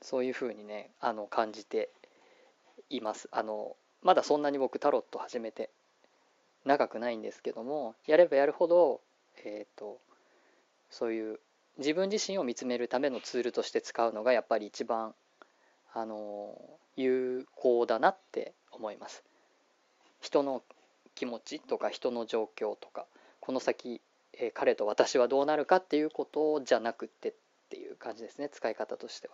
[0.01, 1.89] そういうふうにねあの感じて
[2.89, 3.27] います。
[3.31, 5.69] あのまだそんなに僕タロット始めて
[6.65, 9.01] 長くないんですけどもやればやるほど
[9.43, 9.99] えっ、ー、と
[10.89, 11.39] そういう
[11.77, 15.13] 自分自身を見つめるためのツールとして使うのがやっぱり一番
[15.95, 16.53] あの
[16.97, 19.23] 有効だなって思います。
[20.19, 20.61] 人の
[21.15, 23.05] 気持ちとか人の状況とか
[23.39, 24.01] この先、
[24.33, 27.33] えー、彼と私はどうなるかっていうことじゃなくてっ
[27.69, 29.33] ていう感じですね使い方としては。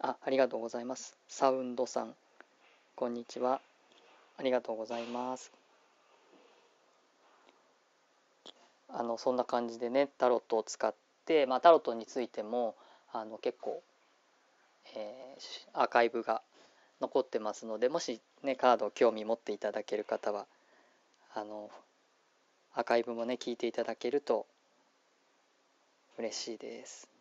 [0.00, 1.16] あありがとうございます。
[1.26, 2.14] サウンドさん
[2.94, 3.62] こんにちは。
[4.36, 5.52] ありがとうございます。
[8.90, 12.74] あのそんな感じでねタロットを使って、まあ、タロットについても
[13.12, 13.82] あの結構、
[14.94, 16.42] えー、アーカイブが
[17.00, 20.46] 残ってますのでもしねカード興味持っていただける方は
[21.34, 21.70] あの
[22.74, 24.46] アーカイブもね聞いていただけると
[26.18, 27.11] 嬉しいです。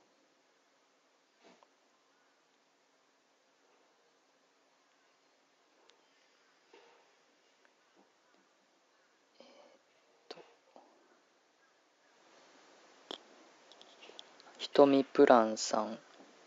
[14.71, 15.97] ひとみプランさん。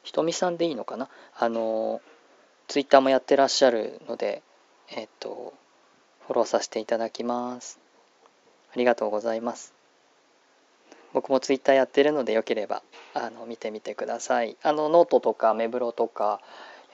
[0.03, 1.11] ひとみさんでいいのかな？
[1.39, 2.01] あの
[2.69, 4.43] ツイッターもやってらっしゃるので
[4.89, 5.53] えっ、と
[6.27, 7.79] フォローさせていただきます。
[8.73, 9.75] ありがとうございます。
[11.13, 14.57] 僕もツイッターやってるのでよければあの見てみてください。
[14.63, 16.41] あのノートとかアメブロとか、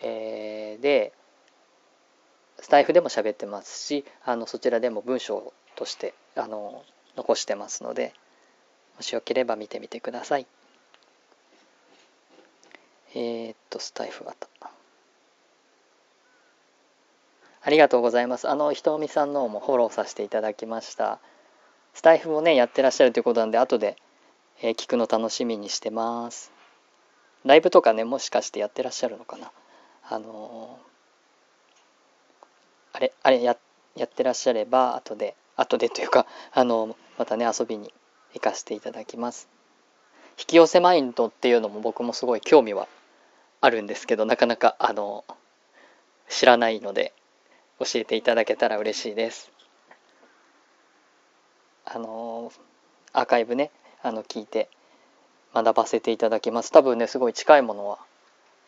[0.02, 1.12] えー、で
[2.58, 6.82] スタエフでも喋ってますしあのそちらでも文章としてあの
[7.16, 8.14] 残してますので
[8.96, 10.46] もしよければ見てみてください。
[13.12, 14.48] えー、っと、スタイフ型。
[17.62, 18.48] ありがとうございます。
[18.48, 21.18] あの、ひとみさんのもフォローさせていただきました。
[21.92, 23.96] スタイフもね、やってらっしゃるということなんで、後で、
[24.62, 26.52] えー、聞くの楽しみにしてます。
[27.44, 29.50] ライブとかね、もしかしてやってらっしゃるのかな。
[30.08, 33.56] あのー、あれ、あれや、
[33.96, 37.92] やってらっしゃれば、後で、後でというか、あのー、またね、遊びに
[38.34, 39.48] 行かせていただきます。
[40.38, 42.88] 引き寄せマインドっていうのも僕もすごい興味は
[43.62, 45.24] あるんですけどなかなかあの
[46.28, 47.12] 知らないので
[47.78, 49.50] 教えていただけたら嬉しいです。
[51.84, 52.52] あの
[53.12, 53.70] アーカイブね
[54.02, 54.68] あの聞いて
[55.52, 56.72] 学ばせていただきます。
[56.72, 57.98] 多分ねすごい近いものは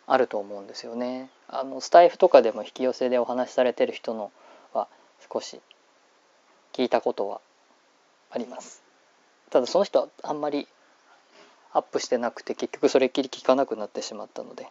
[0.07, 1.31] あると思うんですよね。
[1.49, 4.31] あのスタイフとかでも引き寄せでお話しされてる人の
[4.75, 4.89] は
[5.33, 5.61] 少し
[6.73, 7.41] 聞いたことは
[8.31, 8.83] あります。
[9.51, 10.69] ただその人はあんまり
[11.73, 14.67] アップしてなくて結局それっきり聞かなくなってしまったので。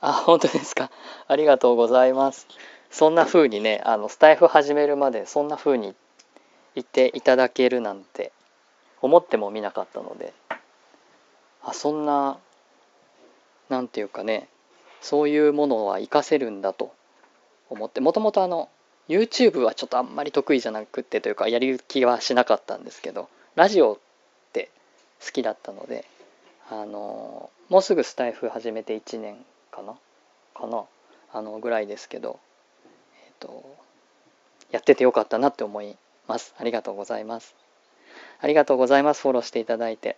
[0.00, 0.90] あ、本当ですか。
[1.26, 2.46] ありがとうございます。
[2.90, 5.94] そんな風にね、あの、スタイフ始めるまでそんな風に
[6.74, 8.32] 言っていただけるなんて
[9.00, 10.32] 思ってもみなかったので、
[11.62, 12.38] あ、そんな、
[13.68, 14.48] なんていうかね、
[15.00, 16.94] そういうものは活かせるんだと
[17.68, 18.68] 思って、もともとあの、
[19.08, 23.98] YouTube はちょっとあんまり得意じゃなくってというか、やる気はしなかったんですけど、ラジオっ
[24.52, 24.70] て
[25.24, 26.04] 好きだったので、
[26.70, 29.94] あの、もうすぐスタイフ始めて1年かな？
[30.54, 30.84] かな？
[31.32, 32.38] あのぐらいですけど、
[33.26, 33.76] えっ、ー、と
[34.70, 35.96] やっててよかったなって思い
[36.28, 36.54] ます。
[36.58, 37.54] ありがとうございます。
[38.40, 39.22] ありがとうございます。
[39.22, 40.16] フォローしていただいて。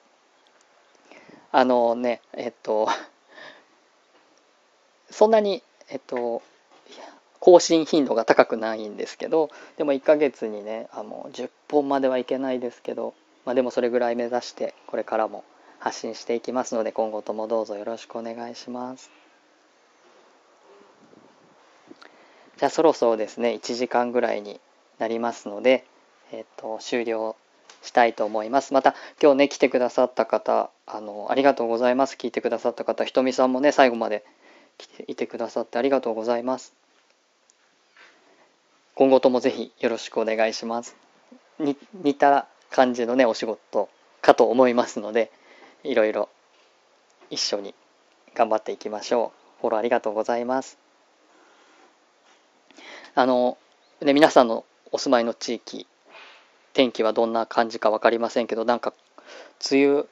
[1.52, 2.88] あのねえっ、ー、と
[5.10, 6.42] そんなにえっ、ー、と
[7.40, 15.44] 更新頻度が高くないんですけどでも1ヶ月にねあの10本まではいけないですけど、まあ、でもそれぐらい目指してこれからも
[15.78, 19.15] 発信していきますので今後ともどうぞよろしくお願いします。
[22.58, 24.60] じゃあそろそろですね1時間ぐらいに
[24.98, 25.84] なりますので、
[26.32, 27.36] えっ、と終了
[27.82, 28.72] したいと思います。
[28.72, 32.16] また今日ね来てくださった方あのありがとうございます。
[32.16, 34.24] 聞いてくださった方ひとみさんもね最後まで
[34.78, 36.74] 来ていてくださってありがとうございます。
[38.94, 40.96] 今後ともぜひよろしくお願いします。
[41.58, 43.88] に似た感じのねお仕事
[44.22, 45.30] かと思いますので
[45.84, 46.28] いろいろ
[47.30, 47.74] 一緒に
[48.34, 49.60] 頑張っていきましょう。
[49.60, 50.85] フォローありがとうございます。
[53.18, 53.56] あの、
[54.02, 55.86] ね、皆さんのお住まいの地域、
[56.74, 58.92] 天気はどんな感じか分かりませんけど、なんか、
[59.72, 60.04] 梅雨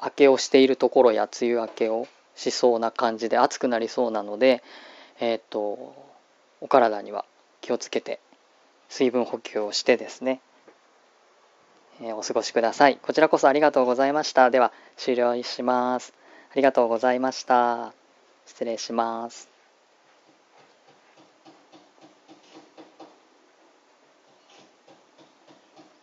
[0.00, 4.62] 明けをしているところや梅雨明けをしそうな感じで暑くなりそうなので、
[5.18, 5.96] えっ、ー、と、
[6.60, 7.24] お体には
[7.60, 8.20] 気をつけて、
[8.88, 10.40] 水分補給をしてですね、
[12.00, 12.98] えー、お過ごしください。
[13.02, 14.50] こちらこそありがとうございました。
[14.50, 16.14] では、終了します。
[16.52, 17.92] ありがとうございました。
[18.46, 19.57] 失礼します。